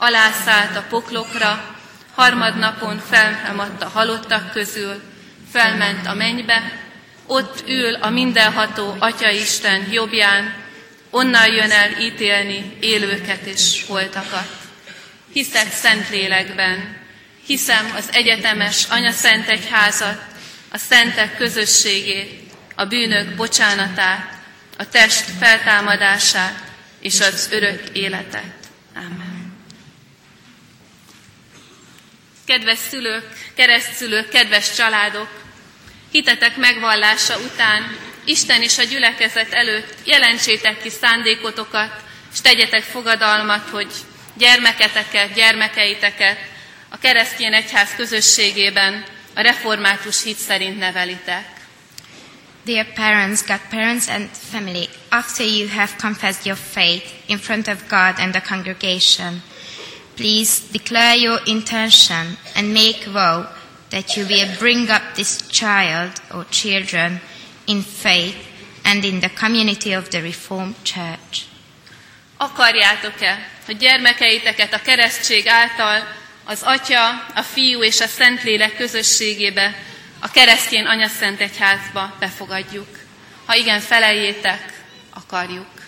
Alászállt 0.02 0.76
a 0.76 0.84
poklokra, 0.88 1.76
harmadnapon 2.14 3.02
feltámadt 3.08 3.82
a 3.82 3.88
halottak 3.88 4.52
közül, 4.52 5.02
felment 5.52 6.06
a 6.06 6.14
mennybe, 6.14 6.72
ott 7.26 7.68
ül 7.68 7.94
a 7.94 8.10
mindenható 8.10 8.96
Atyaisten 8.98 9.92
jobbján, 9.92 10.54
onnan 11.10 11.52
jön 11.52 11.70
el 11.70 12.00
ítélni 12.00 12.76
élőket 12.80 13.46
és 13.46 13.84
holtakat. 13.86 14.48
Hiszek 15.32 15.72
Szentlélekben, 15.72 16.96
hiszem 17.46 17.92
az 17.96 18.08
egyetemes 18.12 18.86
Anya 18.90 19.12
Szent 19.12 19.48
Egyházat, 19.48 20.22
a 20.70 20.78
szentek 20.78 21.36
közösségét, 21.36 22.52
a 22.74 22.84
bűnök 22.84 23.34
bocsánatát, 23.34 24.34
a 24.78 24.88
test 24.88 25.24
feltámadását 25.38 26.62
és 27.00 27.20
az 27.20 27.48
örök 27.52 27.88
életet. 27.92 28.54
Amen. 28.94 29.29
Kedves 32.50 32.78
szülők, 32.90 33.24
keresztszülők, 33.54 34.28
kedves 34.28 34.74
családok, 34.74 35.28
hitetek 36.10 36.56
megvallása 36.56 37.38
után 37.38 37.96
Isten 38.24 38.62
és 38.62 38.78
a 38.78 38.82
gyülekezet 38.82 39.52
előtt 39.52 39.94
jelentsétek 40.04 40.82
ki 40.82 40.90
szándékotokat, 40.90 41.92
és 42.32 42.40
tegyetek 42.40 42.82
fogadalmat, 42.82 43.68
hogy 43.68 43.92
gyermeketeket, 44.34 45.32
gyermekeiteket 45.34 46.38
a 46.88 46.98
keresztény 46.98 47.54
egyház 47.54 47.94
közösségében 47.96 49.04
a 49.34 49.40
református 49.40 50.22
hit 50.22 50.38
szerint 50.38 50.78
nevelitek. 50.78 51.46
Dear 52.64 52.86
parents, 52.94 53.40
godparents, 53.46 54.08
and 54.08 54.28
family, 54.50 54.88
after 55.08 55.46
you 55.46 55.68
have 55.68 55.90
confessed 56.00 56.46
your 56.46 56.58
faith 56.72 57.06
in 57.26 57.38
front 57.38 57.68
of 57.68 57.76
God 57.88 58.18
and 58.18 58.32
the 58.32 58.42
congregation, 58.48 59.42
please 60.20 60.60
declare 60.72 61.16
your 61.16 61.40
intention 61.46 62.36
and 62.54 62.74
make 62.74 63.04
vow 63.06 63.46
that 63.88 64.16
you 64.16 64.26
will 64.26 64.54
bring 64.58 64.90
up 64.90 65.02
this 65.14 65.40
child 65.48 66.12
or 66.34 66.44
children 66.50 67.20
in 67.66 67.80
faith 67.80 68.36
and 68.84 69.02
in 69.02 69.20
the 69.20 69.30
community 69.30 69.94
of 69.94 70.10
the 70.10 70.20
Reformed 70.20 70.74
Church. 70.84 71.46
Akarjátok-e, 72.36 73.48
hogy 73.66 73.76
gyermekeiteket 73.76 74.74
a 74.74 74.82
keresztség 74.82 75.46
által 75.46 76.08
az 76.44 76.62
Atya, 76.62 77.08
a 77.34 77.42
Fiú 77.42 77.82
és 77.82 78.00
a 78.00 78.06
Szentlélek 78.06 78.76
közösségébe, 78.76 79.74
a 80.18 80.30
keresztény 80.30 80.84
anyaszent 80.84 81.40
egyházba 81.40 82.16
befogadjuk? 82.18 82.98
Ha 83.46 83.54
igen, 83.54 83.80
feleljétek, 83.80 84.82
akarjuk. 85.10 85.79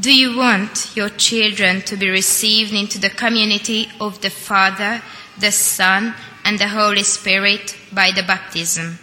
Do 0.00 0.10
you 0.14 0.34
want 0.34 0.96
your 0.96 1.10
children 1.10 1.82
to 1.82 1.96
be 1.96 2.08
received 2.08 2.72
into 2.72 2.98
the 2.98 3.10
community 3.10 3.90
of 4.00 4.22
the 4.22 4.30
Father, 4.30 5.02
the 5.38 5.52
Son, 5.52 6.14
and 6.42 6.58
the 6.58 6.68
Holy 6.68 7.02
Spirit 7.02 7.76
by 7.92 8.10
the 8.12 8.22
baptism? 8.22 8.98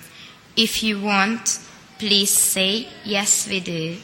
If 0.55 0.81
you 0.81 0.99
want, 0.99 1.59
please 1.99 2.33
say, 2.33 2.87
Yes, 3.03 3.47
we 3.47 3.59
do. 3.59 3.95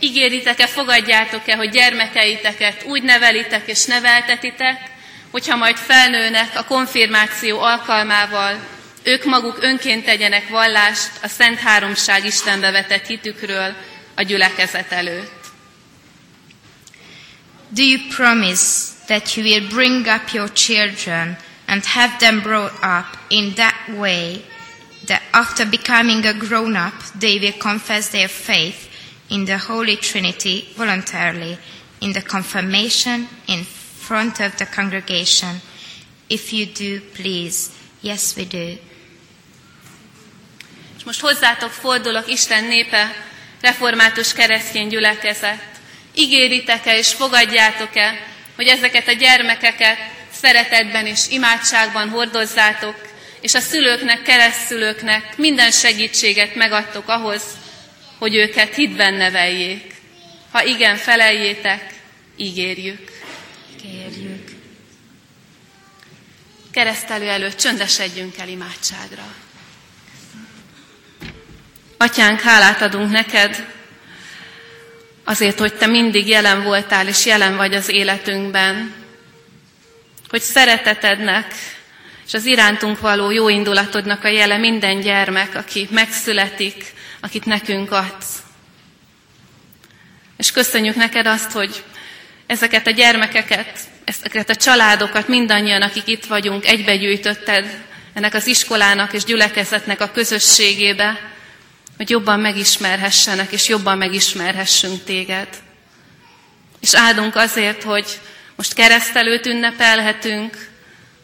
Ígéritek-e, 0.00 0.66
fogadjátok-e, 0.66 1.56
hogy 1.56 1.70
gyermekeiteket 1.70 2.84
úgy 2.84 3.02
nevelitek 3.02 3.68
és 3.68 3.84
neveltetitek, 3.84 4.90
hogyha 5.30 5.56
majd 5.56 5.76
felnőnek 5.76 6.58
a 6.58 6.64
konfirmáció 6.64 7.60
alkalmával, 7.60 8.60
ők 9.02 9.24
maguk 9.24 9.62
önként 9.62 10.04
tegyenek 10.04 10.48
vallást 10.48 11.10
a 11.22 11.28
Szent 11.28 11.58
Háromság 11.58 12.24
Istenbe 12.24 12.70
vetett 12.70 13.06
hitükről 13.06 13.74
a 14.14 14.22
gyülekezet 14.22 14.92
előtt. 14.92 15.40
Do 17.68 17.82
you 17.82 17.98
promise 18.08 18.92
that 19.06 19.34
you 19.34 19.46
will 19.46 19.68
bring 19.68 20.06
up 20.06 20.32
your 20.32 20.52
children 20.52 21.38
and 21.66 21.84
have 21.84 22.18
them 22.18 22.40
brought 22.40 22.74
up 22.82 23.18
in 23.28 23.54
that 23.54 23.88
way 23.98 24.44
that 25.06 25.22
after 25.30 25.66
becoming 25.66 26.26
a 26.26 26.32
grown 26.32 26.76
up, 26.76 26.94
they 27.18 27.38
will 27.38 27.56
confess 27.58 28.10
their 28.10 28.28
faith 28.28 28.88
in 29.28 29.44
the 29.44 29.56
Holy 29.56 29.96
Trinity 29.96 30.64
voluntarily 30.76 31.58
in 32.00 32.12
the 32.12 32.22
confirmation 32.22 33.28
in 33.46 33.64
front 33.64 34.40
of 34.40 34.56
the 34.56 34.66
congregation? 34.66 35.60
If 36.28 36.52
you 36.52 36.66
do, 36.66 37.00
please. 37.14 37.70
Yes, 38.00 38.36
we 38.36 38.44
do. 38.44 38.78
És 40.96 41.04
most 41.04 41.20
hozzátok 41.20 41.70
fordulok, 41.70 42.28
Isten 42.28 42.64
népe, 42.64 43.31
református 43.62 44.32
keresztény 44.32 44.88
gyülekezet. 44.88 45.62
Ígéritek-e 46.14 46.98
és 46.98 47.12
fogadjátok-e, 47.12 48.26
hogy 48.56 48.66
ezeket 48.66 49.08
a 49.08 49.12
gyermekeket 49.12 49.98
szeretetben 50.32 51.06
és 51.06 51.20
imádságban 51.28 52.08
hordozzátok, 52.08 53.10
és 53.40 53.54
a 53.54 53.60
szülőknek, 53.60 54.22
keresztülőknek 54.22 55.36
minden 55.36 55.70
segítséget 55.70 56.54
megadtok 56.54 57.08
ahhoz, 57.08 57.42
hogy 58.18 58.34
őket 58.34 58.74
hitben 58.74 59.14
neveljék. 59.14 59.94
Ha 60.50 60.64
igen, 60.64 60.96
feleljétek, 60.96 61.94
ígérjük. 62.36 63.10
Kérjük. 63.82 64.50
Keresztelő 66.72 67.28
előtt 67.28 67.56
csöndesedjünk 67.56 68.38
el 68.38 68.48
imádságra. 68.48 69.41
Atyánk, 72.02 72.40
hálát 72.40 72.82
adunk 72.82 73.10
neked 73.10 73.66
azért, 75.24 75.58
hogy 75.58 75.74
te 75.74 75.86
mindig 75.86 76.28
jelen 76.28 76.62
voltál 76.62 77.08
és 77.08 77.26
jelen 77.26 77.56
vagy 77.56 77.74
az 77.74 77.88
életünkben, 77.88 78.94
hogy 80.28 80.40
szeretetednek 80.40 81.54
és 82.26 82.34
az 82.34 82.44
irántunk 82.44 83.00
való 83.00 83.30
jó 83.30 83.48
indulatodnak 83.48 84.24
a 84.24 84.28
jele 84.28 84.56
minden 84.56 85.00
gyermek, 85.00 85.54
aki 85.54 85.88
megszületik, 85.90 86.84
akit 87.20 87.44
nekünk 87.44 87.92
adsz. 87.92 88.42
És 90.36 90.52
köszönjük 90.52 90.94
neked 90.94 91.26
azt, 91.26 91.52
hogy 91.52 91.84
ezeket 92.46 92.86
a 92.86 92.90
gyermekeket, 92.90 93.78
ezeket 94.04 94.50
a 94.50 94.56
családokat 94.56 95.28
mindannyian, 95.28 95.82
akik 95.82 96.06
itt 96.06 96.24
vagyunk, 96.24 96.66
egybegyűjtötted 96.66 97.84
ennek 98.12 98.34
az 98.34 98.46
iskolának 98.46 99.12
és 99.12 99.24
gyülekezetnek 99.24 100.00
a 100.00 100.10
közösségébe, 100.10 101.31
hogy 101.96 102.10
jobban 102.10 102.40
megismerhessenek, 102.40 103.52
és 103.52 103.68
jobban 103.68 103.98
megismerhessünk 103.98 105.04
téged. 105.04 105.48
És 106.80 106.94
áldunk 106.94 107.36
azért, 107.36 107.82
hogy 107.82 108.20
most 108.56 108.74
keresztelőt 108.74 109.46
ünnepelhetünk, 109.46 110.70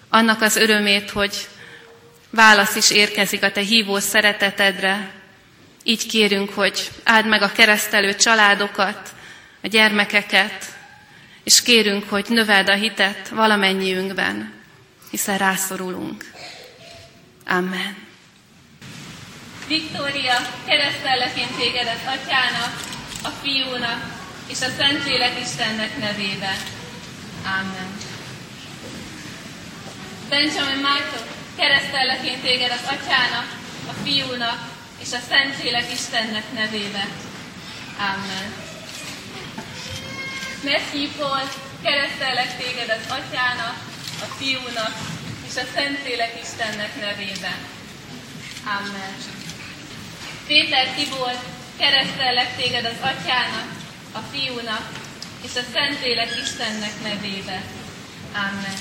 annak 0.08 0.42
az 0.42 0.56
örömét, 0.56 1.10
hogy 1.10 1.48
válasz 2.30 2.74
is 2.74 2.90
érkezik 2.90 3.42
a 3.42 3.52
te 3.52 3.60
hívó 3.60 3.98
szeretetedre. 3.98 5.10
Így 5.82 6.06
kérünk, 6.06 6.50
hogy 6.50 6.90
áld 7.04 7.26
meg 7.26 7.42
a 7.42 7.52
keresztelő 7.52 8.14
családokat, 8.14 9.10
a 9.62 9.66
gyermekeket, 9.66 10.64
és 11.44 11.62
kérünk, 11.62 12.08
hogy 12.08 12.26
növeld 12.28 12.68
a 12.68 12.74
hitet 12.74 13.28
valamennyiünkben, 13.28 14.52
hiszen 15.10 15.38
rászorulunk. 15.38 16.24
Amen. 17.46 18.07
Viktória, 19.68 20.36
keresztelleként 20.66 21.56
tégedet 21.56 22.06
atyának, 22.06 22.72
a 23.22 23.28
fiúnak 23.28 24.16
és 24.46 24.60
a 24.60 24.68
Szentlélek 24.76 25.40
Istennek 25.40 25.98
nevébe. 25.98 26.56
Amen. 27.44 27.96
Benjamin 30.28 30.76
Michael, 30.76 31.26
keresztelleként 31.56 32.42
téged 32.42 32.70
az 32.70 32.96
atyának, 32.96 33.56
a 33.88 33.92
fiúnak 34.04 34.58
és 34.98 35.12
a 35.12 35.18
Szentlélek 35.28 35.92
Istennek 35.92 36.52
nevébe. 36.52 37.06
Amen. 37.98 38.52
Matthew 40.64 41.08
Paul, 41.18 41.48
keresztellek 41.82 42.56
téged 42.56 42.88
az 42.88 43.10
atyának, 43.18 43.76
a 44.20 44.34
fiúnak 44.38 44.94
és 45.48 45.56
a 45.56 45.66
Szentlélek 45.74 46.40
Istennek 46.42 47.00
nevébe. 47.00 47.58
Amen. 48.64 49.37
Péter 50.48 50.94
Tibor, 50.94 51.32
keresztellek 51.78 52.56
téged 52.56 52.84
az 52.84 53.00
atyának, 53.00 53.68
a 54.12 54.18
fiúnak 54.18 54.88
és 55.44 55.50
a 55.54 55.60
Szentlélek 55.72 56.30
Istennek 56.42 56.92
nevébe. 57.02 57.62
Amen. 58.32 58.76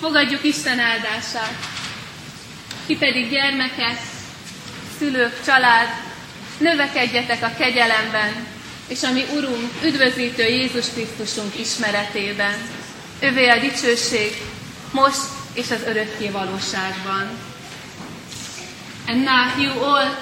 Fogadjuk 0.00 0.44
Isten 0.44 0.78
áldását. 0.78 1.54
Ki 2.86 2.96
pedig 2.96 3.30
gyermekek, 3.30 3.98
szülők, 4.98 5.44
család, 5.44 5.88
növekedjetek 6.58 7.42
a 7.42 7.54
kegyelemben, 7.58 8.46
és 8.86 9.02
a 9.02 9.12
mi 9.12 9.24
Urunk, 9.34 9.70
üdvözítő 9.84 10.42
Jézus 10.42 10.86
Krisztusunk 10.92 11.58
ismeretében. 11.58 12.54
Övé 13.20 13.48
a 13.48 13.60
dicsőség, 13.60 14.42
most 14.90 15.20
és 15.52 15.70
az 15.70 15.82
örökké 15.86 16.28
valóságban. 16.28 17.47
And 19.08 19.24
now 19.24 19.56
you 19.56 19.70
all 19.70 20.14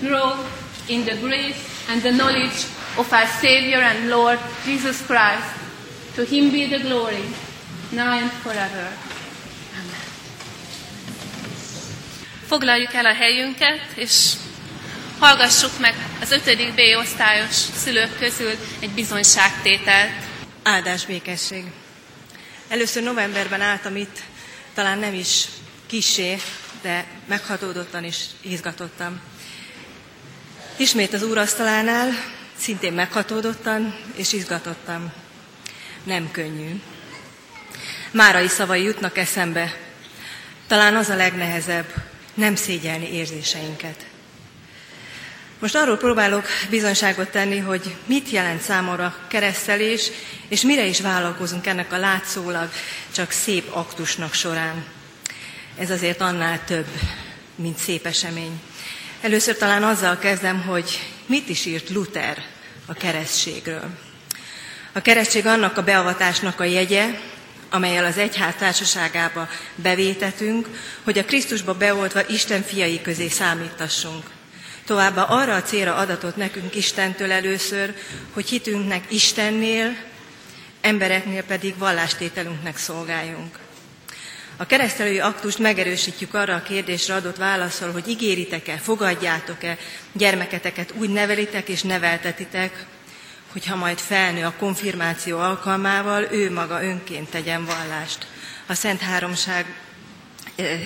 grow 0.00 0.38
in 0.86 1.04
the 1.04 1.16
grace 1.16 1.58
and 1.88 2.00
the 2.02 2.12
knowledge 2.12 2.64
of 2.96 3.12
our 3.12 3.26
Savior 3.40 3.80
and 3.80 4.08
Lord 4.08 4.38
Jesus 4.64 5.02
Christ. 5.06 5.50
To 6.14 6.22
him 6.22 6.52
be 6.52 6.68
the 6.68 6.78
glory, 6.78 7.24
now 7.90 8.12
and 8.12 8.30
forever. 8.30 8.86
Amen. 9.74 10.00
Foglaljuk 12.46 12.94
el 12.94 13.06
a 13.06 13.14
helyünket, 13.14 13.80
és 13.94 14.32
hallgassuk 15.18 15.78
meg 15.78 15.94
az 16.20 16.30
5. 16.30 16.74
B 16.74 16.80
osztályos 16.98 17.54
szülők 17.54 18.18
közül 18.18 18.52
egy 18.80 18.90
bizonyságtételt. 18.90 20.12
Áldás 20.62 21.06
békesség. 21.06 21.64
Először 22.68 23.02
novemberben 23.02 23.60
álltam 23.60 23.96
itt, 23.96 24.18
talán 24.74 24.98
nem 24.98 25.14
is 25.14 25.44
kisé, 25.86 26.38
de 26.84 27.06
meghatódottan 27.26 28.04
és 28.04 28.24
izgatottam. 28.40 29.20
Ismét 30.76 31.12
az 31.12 31.22
úrasztalánál, 31.22 32.10
szintén 32.56 32.92
meghatódottan 32.92 33.94
és 34.14 34.32
izgatottam. 34.32 35.12
Nem 36.02 36.30
könnyű. 36.30 36.80
Márai 38.10 38.48
szavai 38.48 38.82
jutnak 38.82 39.18
eszembe. 39.18 39.76
Talán 40.66 40.96
az 40.96 41.08
a 41.08 41.16
legnehezebb, 41.16 41.94
nem 42.34 42.54
szégyelni 42.54 43.12
érzéseinket. 43.12 44.06
Most 45.58 45.74
arról 45.74 45.96
próbálok 45.96 46.46
bizonyságot 46.70 47.30
tenni, 47.30 47.58
hogy 47.58 47.96
mit 48.06 48.30
jelent 48.30 48.62
számomra 48.62 49.16
keresztelés, 49.28 50.10
és 50.48 50.62
mire 50.62 50.84
is 50.84 51.00
vállalkozunk 51.00 51.66
ennek 51.66 51.92
a 51.92 51.98
látszólag 51.98 52.70
csak 53.12 53.30
szép 53.30 53.70
aktusnak 53.72 54.34
során. 54.34 54.93
Ez 55.78 55.90
azért 55.90 56.20
annál 56.20 56.64
több, 56.64 56.86
mint 57.54 57.78
szép 57.78 58.06
esemény. 58.06 58.60
Először 59.20 59.56
talán 59.56 59.82
azzal 59.82 60.18
kezdem, 60.18 60.62
hogy 60.62 61.00
mit 61.26 61.48
is 61.48 61.64
írt 61.64 61.90
Luther 61.90 62.44
a 62.86 62.92
keresztségről. 62.92 63.84
A 64.92 65.00
keresztség 65.00 65.46
annak 65.46 65.76
a 65.76 65.82
beavatásnak 65.82 66.60
a 66.60 66.64
jegye, 66.64 67.06
amelyel 67.70 68.04
az 68.04 68.18
egyház 68.18 68.54
társaságába 68.58 69.48
bevétetünk, 69.74 70.68
hogy 71.02 71.18
a 71.18 71.24
Krisztusba 71.24 71.74
beoltva 71.74 72.26
Isten 72.28 72.62
fiai 72.62 73.00
közé 73.00 73.28
számítassunk. 73.28 74.24
Továbbá 74.84 75.22
arra 75.22 75.54
a 75.54 75.62
célra 75.62 75.94
adatot 75.94 76.36
nekünk 76.36 76.74
Istentől 76.74 77.32
először, 77.32 77.94
hogy 78.32 78.48
hitünknek 78.48 79.04
Istennél, 79.08 79.96
embereknél 80.80 81.42
pedig 81.42 81.78
vallástételünknek 81.78 82.76
szolgáljunk. 82.76 83.63
A 84.56 84.66
keresztelői 84.66 85.20
aktust 85.20 85.58
megerősítjük 85.58 86.34
arra 86.34 86.54
a 86.54 86.62
kérdésre 86.62 87.14
adott 87.14 87.36
válaszol, 87.36 87.92
hogy 87.92 88.08
ígéritek-e, 88.08 88.76
fogadjátok-e 88.76 89.78
gyermeketeket, 90.12 90.92
úgy 90.96 91.10
nevelitek 91.10 91.68
és 91.68 91.82
neveltetitek, 91.82 92.86
hogyha 93.52 93.76
majd 93.76 93.98
felnő 93.98 94.44
a 94.44 94.54
konfirmáció 94.58 95.38
alkalmával, 95.38 96.22
ő 96.30 96.52
maga 96.52 96.82
önként 96.82 97.30
tegyen 97.30 97.64
vallást. 97.64 98.26
A 98.66 98.74
Szent 98.74 99.00
Háromság 99.00 99.66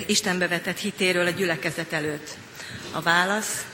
Istenbe 0.05 0.47
vetett 0.47 0.77
hitéről 0.77 1.25
a 1.25 1.29
gyülekezet 1.29 1.93
előtt. 1.93 2.37
A 2.91 3.01
válasz, 3.01 3.65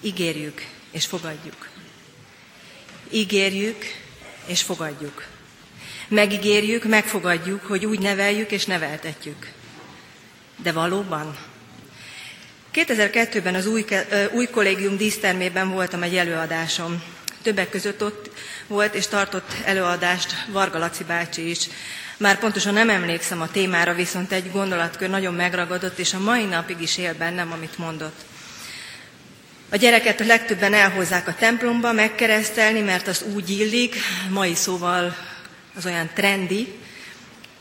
ígérjük 0.00 0.66
és 0.90 1.06
fogadjuk. 1.06 1.68
Ígérjük 3.10 3.84
és 4.46 4.62
fogadjuk. 4.62 5.24
Megígérjük, 6.08 6.84
megfogadjuk, 6.84 7.64
hogy 7.64 7.86
úgy 7.86 7.98
neveljük 7.98 8.50
és 8.50 8.64
neveltetjük. 8.64 9.46
De 10.62 10.72
valóban? 10.72 11.36
2002-ben 12.74 13.54
az 13.54 13.66
új, 13.66 13.84
új 14.32 14.46
kollégium 14.46 14.96
dísztermében 14.96 15.70
voltam 15.70 16.02
egy 16.02 16.16
előadásom. 16.16 17.02
Többek 17.42 17.70
között 17.70 18.02
ott 18.02 18.30
volt 18.66 18.94
és 18.94 19.06
tartott 19.06 19.52
előadást 19.64 20.34
Varga 20.48 20.78
Laci 20.78 21.04
bácsi 21.04 21.50
is. 21.50 21.68
Már 22.16 22.38
pontosan 22.38 22.74
nem 22.74 22.90
emlékszem 22.90 23.40
a 23.40 23.50
témára, 23.50 23.94
viszont 23.94 24.32
egy 24.32 24.50
gondolatkör 24.50 25.10
nagyon 25.10 25.34
megragadott, 25.34 25.98
és 25.98 26.14
a 26.14 26.18
mai 26.18 26.44
napig 26.44 26.80
is 26.80 26.98
él 26.98 27.14
bennem, 27.14 27.52
amit 27.52 27.78
mondott. 27.78 28.24
A 29.70 29.76
gyereket 29.76 30.20
a 30.20 30.26
legtöbben 30.26 30.74
elhozzák 30.74 31.28
a 31.28 31.34
templomba 31.34 31.92
megkeresztelni, 31.92 32.80
mert 32.80 33.08
az 33.08 33.24
úgy 33.34 33.50
illik, 33.50 33.96
mai 34.30 34.54
szóval 34.54 35.16
az 35.76 35.86
olyan 35.86 36.10
trendi, 36.14 36.74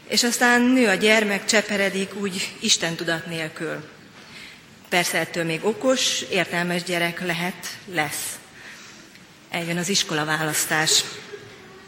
és 0.07 0.23
aztán 0.23 0.61
nő 0.61 0.87
a 0.87 0.93
gyermek, 0.93 1.45
cseperedik 1.45 2.15
úgy 2.15 2.53
Isten 2.59 2.95
tudat 2.95 3.25
nélkül. 3.25 3.83
Persze 4.89 5.17
ettől 5.17 5.43
még 5.43 5.65
okos, 5.65 6.21
értelmes 6.21 6.83
gyerek 6.83 7.25
lehet, 7.25 7.77
lesz. 7.93 8.39
Eljön 9.49 9.77
az 9.77 9.89
iskola 9.89 10.25
választás. 10.25 11.03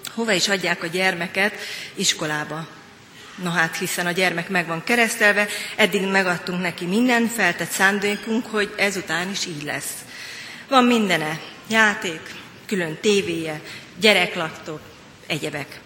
Hova 0.05 0.31
is 0.31 0.47
adják 0.47 0.83
a 0.83 0.87
gyermeket? 0.87 1.53
Iskolába. 1.95 2.67
Na 3.43 3.49
hát, 3.49 3.77
hiszen 3.77 4.05
a 4.05 4.11
gyermek 4.11 4.49
meg 4.49 4.67
van 4.67 4.83
keresztelve, 4.83 5.47
eddig 5.75 6.01
megadtunk 6.01 6.61
neki 6.61 6.85
minden 6.85 7.27
feltett 7.27 7.71
szándékunk, 7.71 8.45
hogy 8.45 8.73
ezután 8.77 9.29
is 9.29 9.45
így 9.45 9.63
lesz. 9.63 9.93
Van 10.67 10.83
mindene, 10.83 11.39
játék, 11.67 12.21
külön 12.65 12.97
tévéje, 13.01 13.61
gyereklaktok, 13.99 14.81
egyebek. 15.27 15.79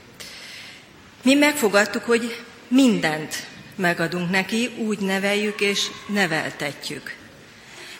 Mi 1.24 1.34
megfogadtuk, 1.34 2.04
hogy 2.04 2.44
mindent 2.68 3.48
megadunk 3.76 4.30
neki, 4.30 4.70
úgy 4.78 5.00
neveljük 5.00 5.62
és 5.62 5.88
neveltetjük. 6.08 7.16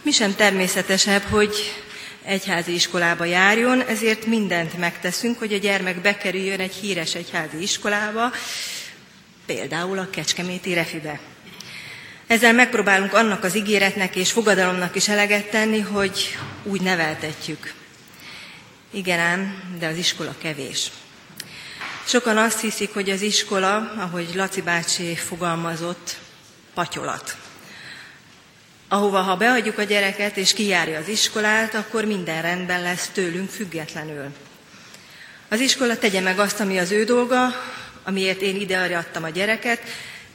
Mi 0.02 0.12
sem 0.12 0.36
természetesebb, 0.36 1.22
hogy 1.22 1.82
egyházi 2.24 2.74
iskolába 2.74 3.26
járjon, 3.26 3.82
ezért 3.82 4.26
mindent 4.26 4.78
megteszünk, 4.78 5.40
hogy 5.40 5.54
a 5.54 5.58
gyermek 5.58 6.02
bekerüljön 6.02 6.60
egy 6.60 6.74
híres 6.74 7.16
egyházi 7.16 7.62
iskolába, 7.62 8.32
például 9.46 9.98
a 9.98 10.10
Kecskeméti 10.10 10.74
Refibe. 10.74 11.20
Ezzel 12.28 12.54
megpróbálunk 12.54 13.14
annak 13.14 13.44
az 13.44 13.56
ígéretnek 13.56 14.16
és 14.16 14.32
fogadalomnak 14.32 14.96
is 14.96 15.08
eleget 15.08 15.50
tenni, 15.50 15.80
hogy 15.80 16.38
úgy 16.64 16.82
neveltetjük. 16.82 17.74
Igen 18.92 19.20
ám, 19.20 19.62
de 19.80 19.88
az 19.88 19.98
iskola 19.98 20.36
kevés. 20.42 20.92
Sokan 22.12 22.38
azt 22.38 22.62
hiszik, 22.62 22.94
hogy 22.94 23.10
az 23.10 23.22
iskola, 23.22 23.92
ahogy 23.98 24.30
Laci 24.36 24.62
bácsi 24.62 25.16
fogalmazott, 25.16 26.18
patyolat. 26.74 27.38
Ahova, 28.88 29.22
ha 29.22 29.38
beadjuk 29.38 29.78
a 29.78 29.84
gyereket 29.84 30.38
és 30.38 30.54
kijárja 30.54 31.00
az 31.00 31.08
iskolát, 31.08 31.74
akkor 31.74 32.06
minden 32.06 32.42
rendben 32.42 32.82
lesz 32.82 33.10
tőlünk 33.14 33.50
függetlenül. 33.50 34.26
Az 35.50 35.60
iskola 35.60 35.98
tegye 35.98 36.20
meg 36.20 36.40
azt, 36.40 36.60
ami 36.60 36.80
az 36.80 36.92
ő 36.92 37.04
dolga, 37.04 37.48
amiért 38.04 38.42
én 38.42 38.56
ide 38.56 38.98
adtam 38.98 39.24
a 39.24 39.30
gyereket, 39.30 39.82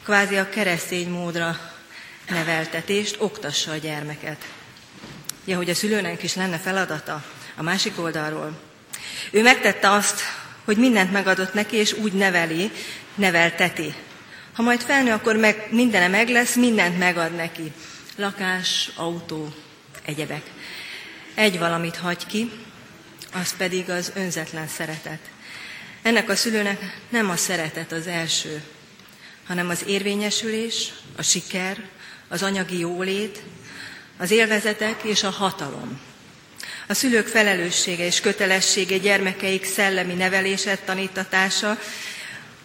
kvázi 0.05 0.37
a 0.37 0.49
keresztény 0.49 1.09
módra 1.09 1.73
neveltetést, 2.29 3.17
oktassa 3.19 3.71
a 3.71 3.77
gyermeket. 3.77 4.45
Ja, 5.45 5.57
hogy 5.57 5.71
a 5.71 5.75
szülőnek 5.75 6.23
is 6.23 6.35
lenne 6.35 6.59
feladata 6.59 7.25
a 7.57 7.63
másik 7.63 7.99
oldalról. 7.99 8.59
Ő 9.31 9.43
megtette 9.43 9.91
azt, 9.91 10.21
hogy 10.67 10.77
mindent 10.77 11.13
megadott 11.13 11.55
neki, 11.55 11.77
és 11.77 11.93
úgy 11.93 12.13
neveli, 12.13 12.71
nevelteti. 13.15 13.95
Ha 14.53 14.63
majd 14.63 14.81
felnő, 14.81 15.13
akkor 15.13 15.37
meg, 15.37 15.67
mindene 15.71 16.09
meg 16.09 16.29
lesz, 16.29 16.55
mindent 16.55 16.99
megad 16.99 17.35
neki. 17.35 17.73
Lakás, 18.17 18.91
autó, 18.97 19.55
egyebek. 20.05 20.43
Egy 21.35 21.59
valamit 21.59 21.97
hagy 21.97 22.27
ki, 22.27 22.51
az 23.33 23.57
pedig 23.57 23.91
az 23.91 24.13
önzetlen 24.15 24.69
szeretet. 24.69 25.21
Ennek 26.03 26.29
a 26.29 26.37
szülőnek 26.37 27.01
nem 27.09 27.31
a 27.31 27.37
szeretet 27.37 27.93
az 27.93 28.07
első, 28.07 28.63
hanem 29.47 29.69
az 29.69 29.85
érvényesülés, 29.87 30.93
a 31.17 31.23
siker, 31.23 31.85
az 32.29 32.43
anyagi 32.43 32.79
jólét, 32.79 33.43
az 34.19 34.31
élvezetek 34.31 35.03
és 35.03 35.23
a 35.23 35.31
hatalom. 35.31 36.01
A 36.89 36.95
szülők 36.95 37.27
felelőssége 37.27 38.05
és 38.05 38.21
kötelessége 38.21 38.99
gyermekeik 38.99 39.65
szellemi 39.65 40.15
nevelése, 40.15 40.79
tanítatása, 40.85 41.79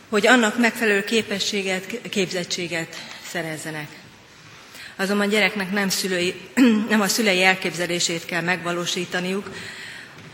hogy 0.10 0.28
annak 0.28 0.60
megfelelő 0.60 1.04
képességet, 1.04 2.10
képzettséget 2.10 2.96
szerezzenek. 3.32 3.88
Azonban 4.96 5.30
gyereknek 5.30 5.72
nem, 5.72 5.90
szülői, 5.90 6.36
nem 6.90 7.02
a 7.02 7.08
szülei 7.08 7.44
elképzelését 7.44 8.26
kell 8.26 8.42
megvalósítaniuk, 8.42 9.50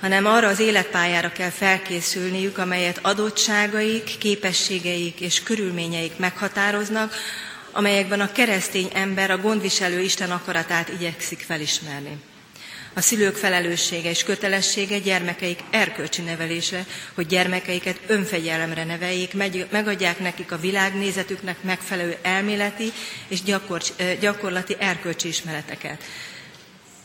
hanem 0.01 0.25
arra 0.25 0.47
az 0.47 0.59
életpályára 0.59 1.31
kell 1.31 1.49
felkészülniük, 1.49 2.57
amelyet 2.57 2.99
adottságaik, 3.01 4.17
képességeik 4.17 5.19
és 5.19 5.43
körülményeik 5.43 6.17
meghatároznak, 6.17 7.15
amelyekben 7.71 8.19
a 8.19 8.31
keresztény 8.31 8.89
ember 8.93 9.31
a 9.31 9.37
gondviselő 9.37 9.99
Isten 9.99 10.31
akaratát 10.31 10.89
igyekszik 10.89 11.39
felismerni. 11.39 12.17
A 12.97 13.01
szülők 13.01 13.35
felelőssége 13.35 14.09
és 14.09 14.23
kötelessége 14.23 14.99
gyermekeik 14.99 15.59
erkölcsi 15.69 16.21
nevelése, 16.21 16.85
hogy 17.13 17.27
gyermekeiket 17.27 17.99
önfegyelemre 18.07 18.83
neveljék, 18.83 19.33
megadják 19.69 20.19
nekik 20.19 20.51
a 20.51 20.57
világnézetüknek 20.57 21.63
megfelelő 21.63 22.17
elméleti 22.21 22.91
és 23.27 23.43
gyakor, 23.43 23.81
gyakorlati 24.19 24.75
erkölcsi 24.79 25.27
ismereteket. 25.27 26.03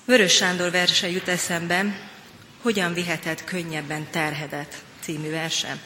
Vörös 0.05 0.35
Sándor 0.35 0.71
verse 0.71 1.11
jut 1.11 1.29
eszembe, 1.29 1.99
hogyan 2.63 2.95
viheted 2.95 3.45
könnyebben 3.45 4.07
terhedet 4.11 4.83
című 5.01 5.31
verse. 5.31 5.79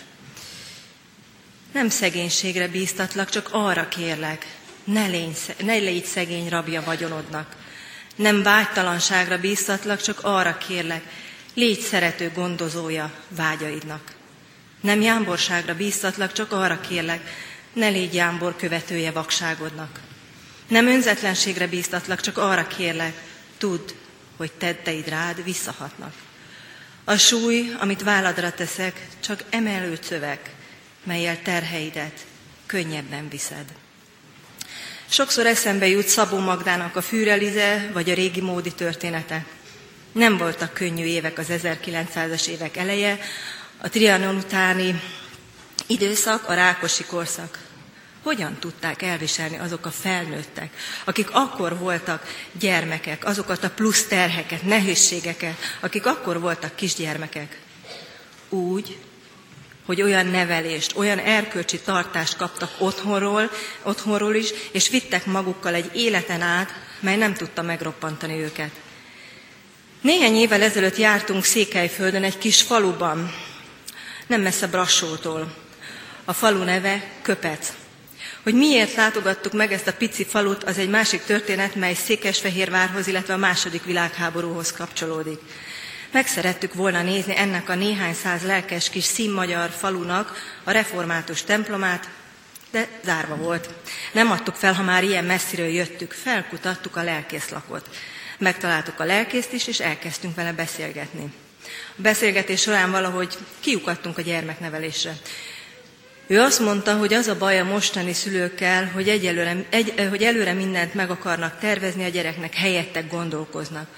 Nem 1.72 1.88
szegénységre 1.88 2.68
bíztatlak, 2.68 3.28
csak 3.28 3.48
arra 3.52 3.88
kérlek, 3.88 4.46
ne 4.84 5.06
légy, 5.06 5.38
ne 5.62 5.74
légy 5.74 6.04
szegény 6.04 6.48
rabja 6.48 6.82
vagyonodnak. 6.82 7.64
Nem 8.16 8.42
vágytalanságra 8.42 9.38
bíztatlak, 9.38 10.00
csak 10.00 10.18
arra 10.22 10.58
kérlek, 10.58 11.02
légy 11.54 11.80
szerető 11.80 12.30
gondozója 12.34 13.12
vágyaidnak. 13.28 14.14
Nem 14.80 15.00
jámborságra 15.00 15.74
bíztatlak, 15.74 16.32
csak 16.32 16.52
arra 16.52 16.80
kérlek, 16.80 17.20
ne 17.72 17.88
légy 17.88 18.14
jámbor 18.14 18.56
követője 18.56 19.10
vakságodnak. 19.10 20.00
Nem 20.68 20.86
önzetlenségre 20.86 21.66
bíztatlak, 21.66 22.20
csak 22.20 22.38
arra 22.38 22.66
kérlek, 22.66 23.14
tudd, 23.58 23.90
hogy 24.36 24.52
tetteid 24.52 25.08
rád 25.08 25.44
visszahatnak. 25.44 26.14
A 27.04 27.16
súly, 27.16 27.76
amit 27.78 28.02
válladra 28.02 28.52
teszek, 28.52 29.06
csak 29.20 29.42
emelő 29.50 29.98
szöveg, 30.02 30.40
melyel 31.04 31.42
terheidet 31.42 32.26
könnyebben 32.66 33.28
viszed. 33.28 33.64
Sokszor 35.08 35.46
eszembe 35.46 35.86
jut 35.86 36.06
Szabó 36.06 36.38
Magdának 36.38 36.96
a 36.96 37.02
fűrelize, 37.02 37.90
vagy 37.92 38.10
a 38.10 38.14
régi 38.14 38.40
módi 38.40 38.72
története. 38.72 39.44
Nem 40.12 40.36
voltak 40.36 40.72
könnyű 40.72 41.04
évek 41.04 41.38
az 41.38 41.46
1900-as 41.50 42.46
évek 42.46 42.76
eleje, 42.76 43.18
a 43.78 43.88
Trianon 43.88 44.36
utáni 44.36 45.00
időszak, 45.86 46.48
a 46.48 46.54
Rákosi 46.54 47.04
korszak. 47.04 47.58
Hogyan 48.22 48.56
tudták 48.58 49.02
elviselni 49.02 49.58
azok 49.58 49.86
a 49.86 49.90
felnőttek, 49.90 50.70
akik 51.04 51.28
akkor 51.30 51.78
voltak 51.78 52.26
gyermekek, 52.52 53.24
azokat 53.24 53.64
a 53.64 53.70
plusz 53.70 54.06
terheket, 54.06 54.62
nehézségeket, 54.62 55.56
akik 55.80 56.06
akkor 56.06 56.40
voltak 56.40 56.76
kisgyermekek? 56.76 57.58
Úgy, 58.48 58.98
hogy 59.86 60.02
olyan 60.02 60.26
nevelést, 60.26 60.96
olyan 60.96 61.18
erkölcsi 61.18 61.80
tartást 61.80 62.36
kaptak 62.36 62.70
otthonról, 62.78 63.50
otthonról 63.82 64.34
is, 64.34 64.48
és 64.72 64.88
vittek 64.88 65.26
magukkal 65.26 65.74
egy 65.74 65.90
életen 65.94 66.40
át, 66.40 66.74
mely 67.00 67.16
nem 67.16 67.34
tudta 67.34 67.62
megroppantani 67.62 68.40
őket. 68.40 68.70
Néhány 70.00 70.36
évvel 70.36 70.62
ezelőtt 70.62 70.96
jártunk 70.96 71.44
Székelyföldön 71.44 72.24
egy 72.24 72.38
kis 72.38 72.62
faluban, 72.62 73.34
nem 74.26 74.40
messze 74.40 74.66
Brassótól. 74.66 75.54
A 76.24 76.32
falu 76.32 76.62
neve 76.64 77.10
Köpec. 77.22 77.72
Hogy 78.42 78.54
miért 78.54 78.94
látogattuk 78.94 79.52
meg 79.52 79.72
ezt 79.72 79.86
a 79.86 79.92
pici 79.92 80.24
falut, 80.24 80.64
az 80.64 80.78
egy 80.78 80.88
másik 80.88 81.22
történet, 81.22 81.74
mely 81.74 81.94
Székesfehérvárhoz, 81.94 83.06
illetve 83.06 83.34
a 83.34 83.36
második 83.36 83.84
világháborúhoz 83.84 84.72
kapcsolódik. 84.72 85.38
Meg 86.16 86.26
szerettük 86.26 86.74
volna 86.74 87.02
nézni 87.02 87.38
ennek 87.38 87.68
a 87.68 87.74
néhány 87.74 88.14
száz 88.14 88.42
lelkes 88.42 88.90
kis 88.90 89.04
színmagyar 89.04 89.70
falunak 89.70 90.58
a 90.64 90.70
református 90.70 91.42
templomát, 91.42 92.08
de 92.70 92.88
zárva 93.04 93.36
volt. 93.36 93.68
Nem 94.12 94.30
adtuk 94.30 94.54
fel, 94.54 94.72
ha 94.72 94.82
már 94.82 95.04
ilyen 95.04 95.24
messziről 95.24 95.66
jöttük, 95.66 96.12
felkutattuk 96.12 96.96
a 96.96 97.02
lelkészlakot. 97.02 97.88
Megtaláltuk 98.38 99.00
a 99.00 99.04
lelkészt 99.04 99.52
is, 99.52 99.66
és 99.66 99.80
elkezdtünk 99.80 100.34
vele 100.34 100.52
beszélgetni. 100.52 101.32
A 101.98 102.00
beszélgetés 102.02 102.60
során 102.60 102.90
valahogy 102.90 103.38
kiukadtunk 103.60 104.18
a 104.18 104.22
gyermeknevelésre. 104.22 105.12
Ő 106.26 106.40
azt 106.40 106.60
mondta, 106.60 106.96
hogy 106.96 107.14
az 107.14 107.26
a 107.26 107.38
baj 107.38 107.60
a 107.60 107.64
mostani 107.64 108.12
szülőkkel, 108.12 108.90
hogy, 108.94 109.08
egyelőre, 109.08 109.56
egy, 109.70 110.08
hogy 110.08 110.22
előre 110.22 110.52
mindent 110.52 110.94
meg 110.94 111.10
akarnak 111.10 111.58
tervezni, 111.58 112.04
a 112.04 112.08
gyereknek 112.08 112.54
helyettek 112.54 113.10
gondolkoznak. 113.10 113.88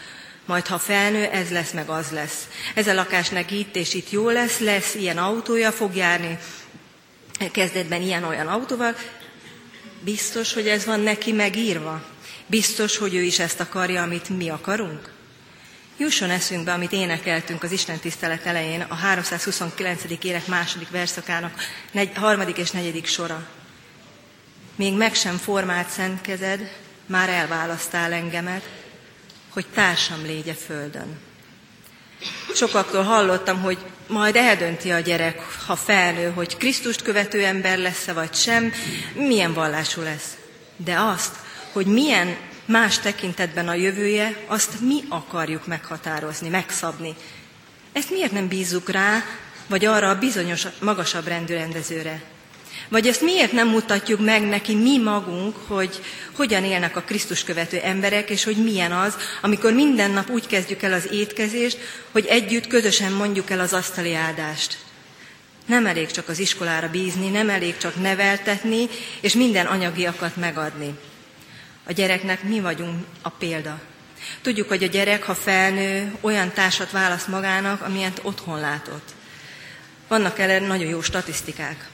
Majd 0.48 0.66
ha 0.66 0.78
felnő, 0.78 1.24
ez 1.24 1.50
lesz, 1.50 1.70
meg 1.70 1.88
az 1.88 2.10
lesz. 2.10 2.48
Ez 2.74 2.86
a 2.86 2.94
lakásnak 2.94 3.50
itt 3.50 3.76
és 3.76 3.94
itt 3.94 4.10
jó 4.10 4.28
lesz, 4.28 4.58
lesz 4.58 4.94
ilyen 4.94 5.18
autója, 5.18 5.72
fog 5.72 5.96
járni 5.96 6.38
kezdetben 7.52 8.02
ilyen-olyan 8.02 8.46
autóval. 8.46 8.96
Biztos, 10.00 10.52
hogy 10.52 10.68
ez 10.68 10.84
van 10.84 11.00
neki 11.00 11.32
megírva? 11.32 12.04
Biztos, 12.46 12.96
hogy 12.96 13.14
ő 13.14 13.22
is 13.22 13.38
ezt 13.38 13.60
akarja, 13.60 14.02
amit 14.02 14.28
mi 14.28 14.48
akarunk? 14.48 15.12
Jusson 15.96 16.30
eszünkbe, 16.30 16.72
amit 16.72 16.92
énekeltünk 16.92 17.62
az 17.62 17.72
Isten 17.72 17.98
tisztelet 17.98 18.46
elején, 18.46 18.80
a 18.80 18.94
329. 18.94 20.02
érek 20.22 20.46
második 20.46 20.90
verszakának 20.90 21.60
negy, 21.90 22.10
harmadik 22.14 22.56
és 22.56 22.70
negyedik 22.70 23.06
sora. 23.06 23.46
Még 24.76 24.96
meg 24.96 25.14
sem 25.14 25.36
formált 25.36 25.88
szent 25.88 26.20
kezed, 26.20 26.72
már 27.06 27.28
elválasztál 27.28 28.12
engemet, 28.12 28.68
hogy 29.48 29.66
társam 29.74 30.22
légye 30.22 30.54
földön. 30.54 31.18
Sokaktól 32.54 33.02
hallottam, 33.02 33.60
hogy 33.60 33.78
majd 34.06 34.36
eldönti 34.36 34.90
a 34.90 35.00
gyerek, 35.00 35.42
ha 35.66 35.76
felnő, 35.76 36.30
hogy 36.30 36.56
Krisztust 36.56 37.02
követő 37.02 37.44
ember 37.44 37.78
lesz-e 37.78 38.12
vagy 38.12 38.34
sem, 38.34 38.72
milyen 39.14 39.52
vallású 39.52 40.02
lesz. 40.02 40.36
De 40.76 40.98
azt, 40.98 41.36
hogy 41.72 41.86
milyen 41.86 42.36
más 42.64 42.98
tekintetben 42.98 43.68
a 43.68 43.74
jövője, 43.74 44.44
azt 44.46 44.80
mi 44.80 45.04
akarjuk 45.08 45.66
meghatározni, 45.66 46.48
megszabni. 46.48 47.14
Ezt 47.92 48.10
miért 48.10 48.32
nem 48.32 48.48
bízzuk 48.48 48.88
rá, 48.88 49.24
vagy 49.66 49.84
arra 49.84 50.08
a 50.08 50.18
bizonyos, 50.18 50.66
magasabb 50.80 51.26
rendű 51.26 51.54
rendezőre? 51.54 52.22
Vagy 52.88 53.06
ezt 53.06 53.22
miért 53.22 53.52
nem 53.52 53.68
mutatjuk 53.68 54.24
meg 54.24 54.42
neki 54.42 54.74
mi 54.74 54.98
magunk, 54.98 55.56
hogy 55.66 56.02
hogyan 56.32 56.64
élnek 56.64 56.96
a 56.96 57.00
Krisztus 57.00 57.44
követő 57.44 57.78
emberek, 57.78 58.30
és 58.30 58.44
hogy 58.44 58.56
milyen 58.56 58.92
az, 58.92 59.16
amikor 59.42 59.72
minden 59.72 60.10
nap 60.10 60.30
úgy 60.30 60.46
kezdjük 60.46 60.82
el 60.82 60.92
az 60.92 61.08
étkezést, 61.12 61.78
hogy 62.12 62.26
együtt 62.26 62.66
közösen 62.66 63.12
mondjuk 63.12 63.50
el 63.50 63.60
az 63.60 63.72
asztali 63.72 64.14
áldást. 64.14 64.76
Nem 65.66 65.86
elég 65.86 66.10
csak 66.10 66.28
az 66.28 66.38
iskolára 66.38 66.90
bízni, 66.90 67.28
nem 67.28 67.48
elég 67.48 67.76
csak 67.76 68.00
neveltetni, 68.00 68.88
és 69.20 69.34
minden 69.34 69.66
anyagiakat 69.66 70.36
megadni. 70.36 70.94
A 71.84 71.92
gyereknek 71.92 72.42
mi 72.42 72.60
vagyunk 72.60 73.04
a 73.22 73.28
példa. 73.28 73.80
Tudjuk, 74.42 74.68
hogy 74.68 74.82
a 74.82 74.86
gyerek, 74.86 75.22
ha 75.22 75.34
felnő, 75.34 76.14
olyan 76.20 76.52
társat 76.52 76.90
választ 76.90 77.28
magának, 77.28 77.82
amilyent 77.82 78.20
otthon 78.22 78.60
látott. 78.60 79.08
Vannak 80.08 80.38
erre 80.38 80.58
nagyon 80.58 80.88
jó 80.88 81.02
statisztikák. 81.02 81.88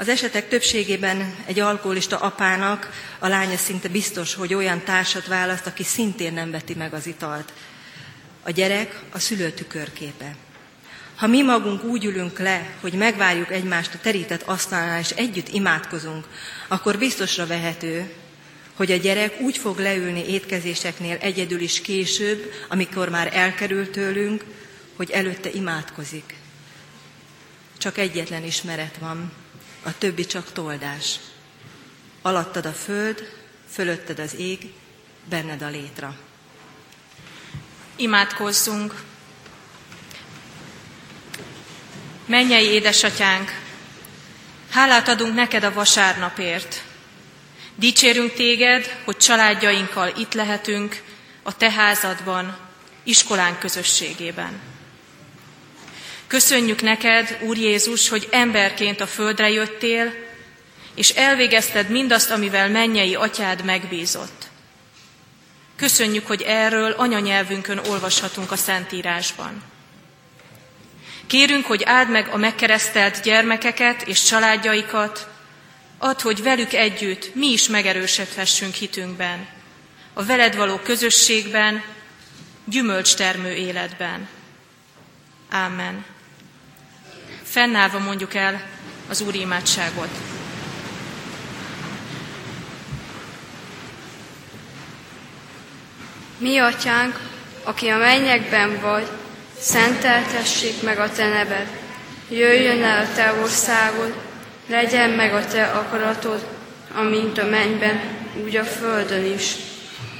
Az 0.00 0.08
esetek 0.08 0.48
többségében 0.48 1.34
egy 1.46 1.58
alkoholista 1.58 2.18
apának 2.18 2.90
a 3.18 3.28
lánya 3.28 3.56
szinte 3.56 3.88
biztos, 3.88 4.34
hogy 4.34 4.54
olyan 4.54 4.82
társat 4.84 5.26
választ, 5.26 5.66
aki 5.66 5.82
szintén 5.84 6.32
nem 6.32 6.50
veti 6.50 6.74
meg 6.74 6.94
az 6.94 7.06
italt. 7.06 7.52
A 8.42 8.50
gyerek 8.50 9.00
a 9.12 9.18
szülő 9.18 9.50
tükörképe. 9.50 10.36
Ha 11.16 11.26
mi 11.26 11.42
magunk 11.42 11.84
úgy 11.84 12.04
ülünk 12.04 12.38
le, 12.38 12.74
hogy 12.80 12.92
megvárjuk 12.92 13.52
egymást 13.52 13.94
a 13.94 13.98
terített 14.02 14.42
asztalnál, 14.42 15.00
és 15.00 15.10
együtt 15.10 15.48
imádkozunk, 15.48 16.26
akkor 16.68 16.98
biztosra 16.98 17.46
vehető, 17.46 18.12
hogy 18.74 18.92
a 18.92 18.96
gyerek 18.96 19.40
úgy 19.40 19.56
fog 19.56 19.78
leülni 19.78 20.28
étkezéseknél 20.28 21.16
egyedül 21.20 21.60
is 21.60 21.80
később, 21.80 22.52
amikor 22.68 23.08
már 23.08 23.36
elkerül 23.36 23.90
tőlünk, 23.90 24.44
hogy 24.96 25.10
előtte 25.10 25.50
imádkozik. 25.50 26.34
Csak 27.78 27.98
egyetlen 27.98 28.44
ismeret 28.44 28.96
van, 29.00 29.32
a 29.82 29.98
többi 29.98 30.26
csak 30.26 30.52
toldás. 30.52 31.18
Alattad 32.22 32.66
a 32.66 32.72
föld, 32.72 33.32
fölötted 33.70 34.18
az 34.18 34.34
ég, 34.34 34.72
benned 35.28 35.62
a 35.62 35.68
létra. 35.68 36.16
Imádkozzunk! 37.96 39.02
Mennyei 42.26 42.66
édesatyánk, 42.66 43.50
hálát 44.70 45.08
adunk 45.08 45.34
neked 45.34 45.64
a 45.64 45.72
vasárnapért. 45.72 46.82
Dicsérünk 47.74 48.32
téged, 48.32 49.00
hogy 49.04 49.16
családjainkkal 49.16 50.12
itt 50.16 50.32
lehetünk 50.32 51.02
a 51.42 51.56
te 51.56 51.70
házadban, 51.70 52.58
iskolánk 53.02 53.58
közösségében. 53.58 54.69
Köszönjük 56.30 56.82
neked, 56.82 57.38
Úr 57.40 57.56
Jézus, 57.56 58.08
hogy 58.08 58.28
emberként 58.30 59.00
a 59.00 59.06
földre 59.06 59.50
jöttél, 59.50 60.14
és 60.94 61.10
elvégezted 61.10 61.88
mindazt, 61.88 62.30
amivel 62.30 62.68
mennyei 62.68 63.14
atyád 63.14 63.64
megbízott. 63.64 64.48
Köszönjük, 65.76 66.26
hogy 66.26 66.42
erről 66.42 66.92
anyanyelvünkön 66.92 67.78
olvashatunk 67.78 68.50
a 68.52 68.56
Szentírásban. 68.56 69.62
Kérünk, 71.26 71.66
hogy 71.66 71.82
áld 71.84 72.10
meg 72.10 72.28
a 72.28 72.36
megkeresztelt 72.36 73.22
gyermekeket 73.22 74.02
és 74.02 74.22
családjaikat, 74.22 75.28
add, 75.98 76.22
hogy 76.22 76.42
velük 76.42 76.72
együtt 76.72 77.34
mi 77.34 77.46
is 77.46 77.68
megerősödhessünk 77.68 78.74
hitünkben, 78.74 79.48
a 80.12 80.24
veled 80.24 80.56
való 80.56 80.76
közösségben, 80.76 81.82
gyümölcstermő 82.64 83.54
életben. 83.54 84.28
Ámen. 85.48 86.18
Fennállva 87.50 87.98
mondjuk 87.98 88.34
el 88.34 88.62
az 89.08 89.20
Úr 89.20 89.34
imádságot. 89.34 90.08
Mi, 96.38 96.58
atyánk, 96.58 97.20
aki 97.62 97.88
a 97.88 97.96
mennyekben 97.96 98.80
vagy, 98.80 99.06
szenteltessék 99.58 100.82
meg 100.82 100.98
a 100.98 101.10
te 101.10 101.28
neved. 101.28 101.66
Jöjjön 102.28 102.82
el 102.82 103.04
a 103.04 103.14
te 103.14 103.32
országod, 103.42 104.14
legyen 104.66 105.10
meg 105.10 105.34
a 105.34 105.46
te 105.46 105.64
akaratod, 105.64 106.46
amint 106.94 107.38
a 107.38 107.46
mennyben, 107.46 108.00
úgy 108.44 108.56
a 108.56 108.64
földön 108.64 109.24
is. 109.24 109.54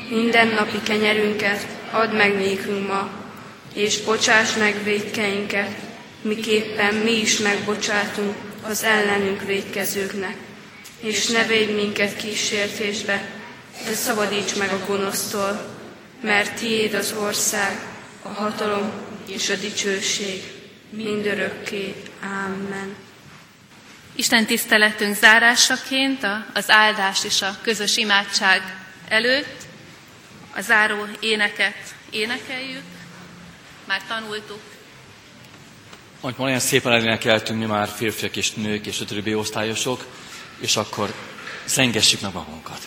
Minden 0.09 0.49
napi 0.49 0.83
kenyerünket 0.83 1.67
add 1.91 2.11
meg 2.11 2.35
nékünk 2.35 2.89
ma, 2.89 3.09
és 3.75 4.01
bocsáss 4.01 4.55
meg 4.57 4.83
védkeinket, 4.85 5.89
miképpen 6.23 6.95
mi 6.95 7.21
is 7.21 7.39
megbocsátunk 7.39 8.37
az 8.63 8.83
ellenünk 8.83 9.43
védkezőknek. 9.45 10.37
És 11.01 11.27
ne 11.27 11.47
védj 11.47 11.73
minket 11.73 12.17
kísértésbe, 12.17 13.31
de 13.85 13.95
szabadíts 13.95 14.57
meg 14.57 14.73
a 14.73 14.85
gonosztól, 14.87 15.79
mert 16.23 16.59
tiéd 16.59 16.95
az 16.95 17.15
ország, 17.21 17.79
a 18.23 18.29
hatalom 18.29 18.93
és 19.29 19.49
a 19.49 19.55
dicsőség 19.55 20.43
mindörökké. 20.91 21.95
Amen. 22.23 22.97
Isten 24.15 24.47
tiszteletünk 24.47 25.17
zárásaként 25.17 26.27
az 26.55 26.71
áldás 26.71 27.25
és 27.25 27.43
a 27.43 27.57
közös 27.63 27.97
imádság 27.97 28.63
előtt 29.09 29.63
a 30.55 30.61
záró 30.61 31.07
éneket 31.21 31.77
énekeljük. 32.11 32.83
már 33.87 34.03
tanultuk. 34.09 34.70
Ahogy 36.23 36.35
ma 36.39 36.45
olyan 36.45 36.59
szépen 36.59 36.93
elénekeltünk 36.93 37.59
mi 37.59 37.65
már 37.65 37.89
férfiak 37.89 38.37
és 38.37 38.53
nők 38.53 38.87
és 38.87 39.01
a 39.01 39.05
többi 39.05 39.35
osztályosok, 39.35 40.05
és 40.59 40.77
akkor 40.77 41.13
szengessük 41.65 42.21
meg 42.21 42.33
magunkat. 42.33 42.79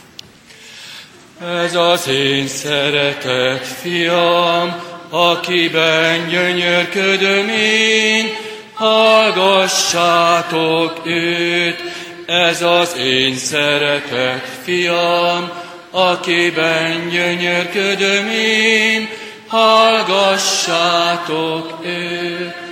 Ez 1.41 1.75
az 1.75 2.07
én 2.07 2.47
szeretett 2.47 3.65
fiam, 3.65 4.75
akiben 5.09 6.27
gyönyörködöm 6.27 7.49
én, 7.49 8.25
hallgassátok 8.73 11.01
őt, 11.05 11.81
ez 12.25 12.61
az 12.61 12.97
én 12.97 13.35
szeretett 13.35 14.47
fiam, 14.63 15.51
akiben 15.91 17.09
gyönyörködöm 17.09 18.27
én, 18.27 19.09
hallgassátok 19.47 21.79
őt. 21.85 22.71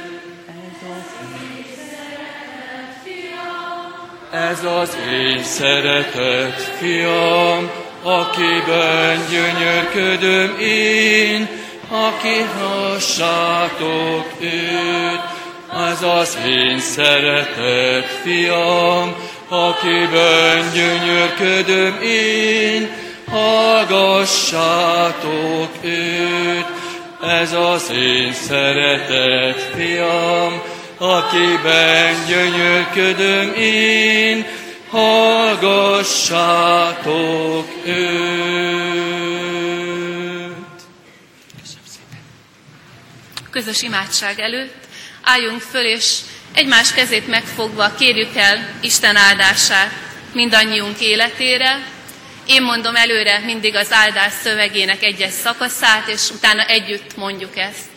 Ez 4.31 4.63
az 4.81 4.97
én 5.11 5.43
szeretett 5.43 6.61
fiam, 6.79 7.69
akiben 8.03 9.19
gyönyörködöm 9.29 10.59
én, 10.59 11.47
aki 11.89 12.45
hassátok 12.59 14.25
őt. 14.39 15.21
Ez 15.89 16.03
az 16.03 16.37
én 16.45 16.79
szeretett 16.79 18.07
fiam, 18.23 19.15
akiben 19.49 20.71
gyönyörködöm 20.73 22.01
én, 22.03 22.89
hallgassátok 23.29 24.49
őt. 25.81 26.65
Ez 27.23 27.53
az 27.53 27.91
én 27.95 28.33
szeretett 28.33 29.59
fiam, 29.75 30.61
akiben 31.01 32.25
gyönyörködöm 32.27 33.53
én, 33.53 34.45
hallgassátok 34.89 36.07
őt. 37.85 38.01
Közös 43.51 43.81
imádság 43.81 44.39
előtt 44.39 44.73
álljunk 45.23 45.61
föl, 45.61 45.85
és 45.85 46.17
egymás 46.53 46.93
kezét 46.93 47.27
megfogva 47.27 47.93
kérjük 47.97 48.35
el 48.35 48.69
Isten 48.81 49.15
áldását 49.15 49.91
mindannyiunk 50.33 50.99
életére. 50.99 51.79
Én 52.45 52.61
mondom 52.61 52.95
előre 52.95 53.39
mindig 53.39 53.75
az 53.75 53.91
áldás 53.91 54.33
szövegének 54.43 55.03
egyes 55.03 55.33
szakaszát, 55.33 56.07
és 56.07 56.29
utána 56.29 56.65
együtt 56.65 57.15
mondjuk 57.15 57.57
ezt. 57.57 57.90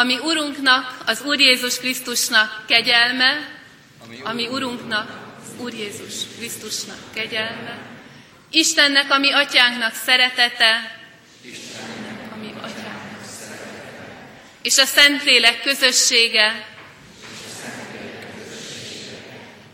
Ami 0.00 0.18
Urunknak, 0.18 0.98
az 1.06 1.22
Úr 1.22 1.40
Jézus 1.40 1.78
Krisztusnak 1.78 2.64
kegyelme, 2.66 3.48
ami 4.22 4.46
Urunknak, 4.46 5.18
Úr 5.56 5.72
Jézus 5.74 6.14
Krisztusnak 6.36 6.98
kegyelme, 7.14 7.78
Istennek, 8.50 9.10
ami 9.10 9.32
Atyánknak 9.32 9.94
szeretete, 9.94 11.00
Istennek, 11.42 12.32
ami 12.32 12.46
Atyánknak 12.46 13.24
szeretete, 13.38 14.28
és 14.62 14.78
a 14.78 14.84
Szentlélek 14.84 15.62
közössége, 15.62 16.66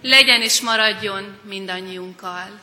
legyen 0.02 0.42
és 0.42 0.60
maradjon 0.60 1.38
mindannyiunkkal. 1.42 2.60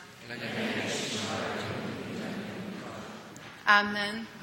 Amen. 3.66 4.33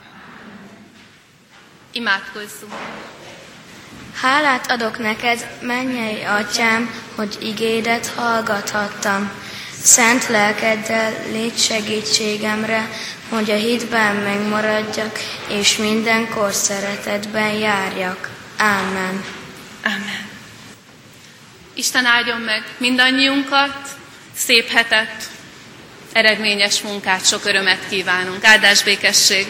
Imádkozzunk. 1.92 2.74
Hálát 4.22 4.72
adok 4.72 5.00
neked, 5.00 5.48
mennyei 5.62 6.24
atyám, 6.24 6.94
hogy 7.16 7.38
igédet 7.42 8.08
hallgathattam. 8.08 9.32
Szent 9.82 10.28
lelkeddel 10.28 11.14
légy 11.32 11.58
segítségemre, 11.58 12.90
hogy 13.30 13.52
a 13.52 13.56
hitben 13.56 14.16
megmaradjak, 14.16 15.20
és 15.48 15.78
mindenkor 15.78 16.54
szeretetben 16.54 17.52
járjak. 17.54 18.30
Ámen. 18.58 19.24
Amen. 19.84 20.30
Isten 21.74 22.06
áldjon 22.06 22.42
meg 22.42 22.64
mindannyiunkat, 22.78 23.88
szép 24.36 24.70
hetet, 24.70 25.30
eredményes 26.12 26.82
munkát, 26.82 27.28
sok 27.28 27.46
örömet 27.46 27.88
kívánunk. 27.90 28.46
Áldás 28.46 28.84
békesség! 28.84 29.48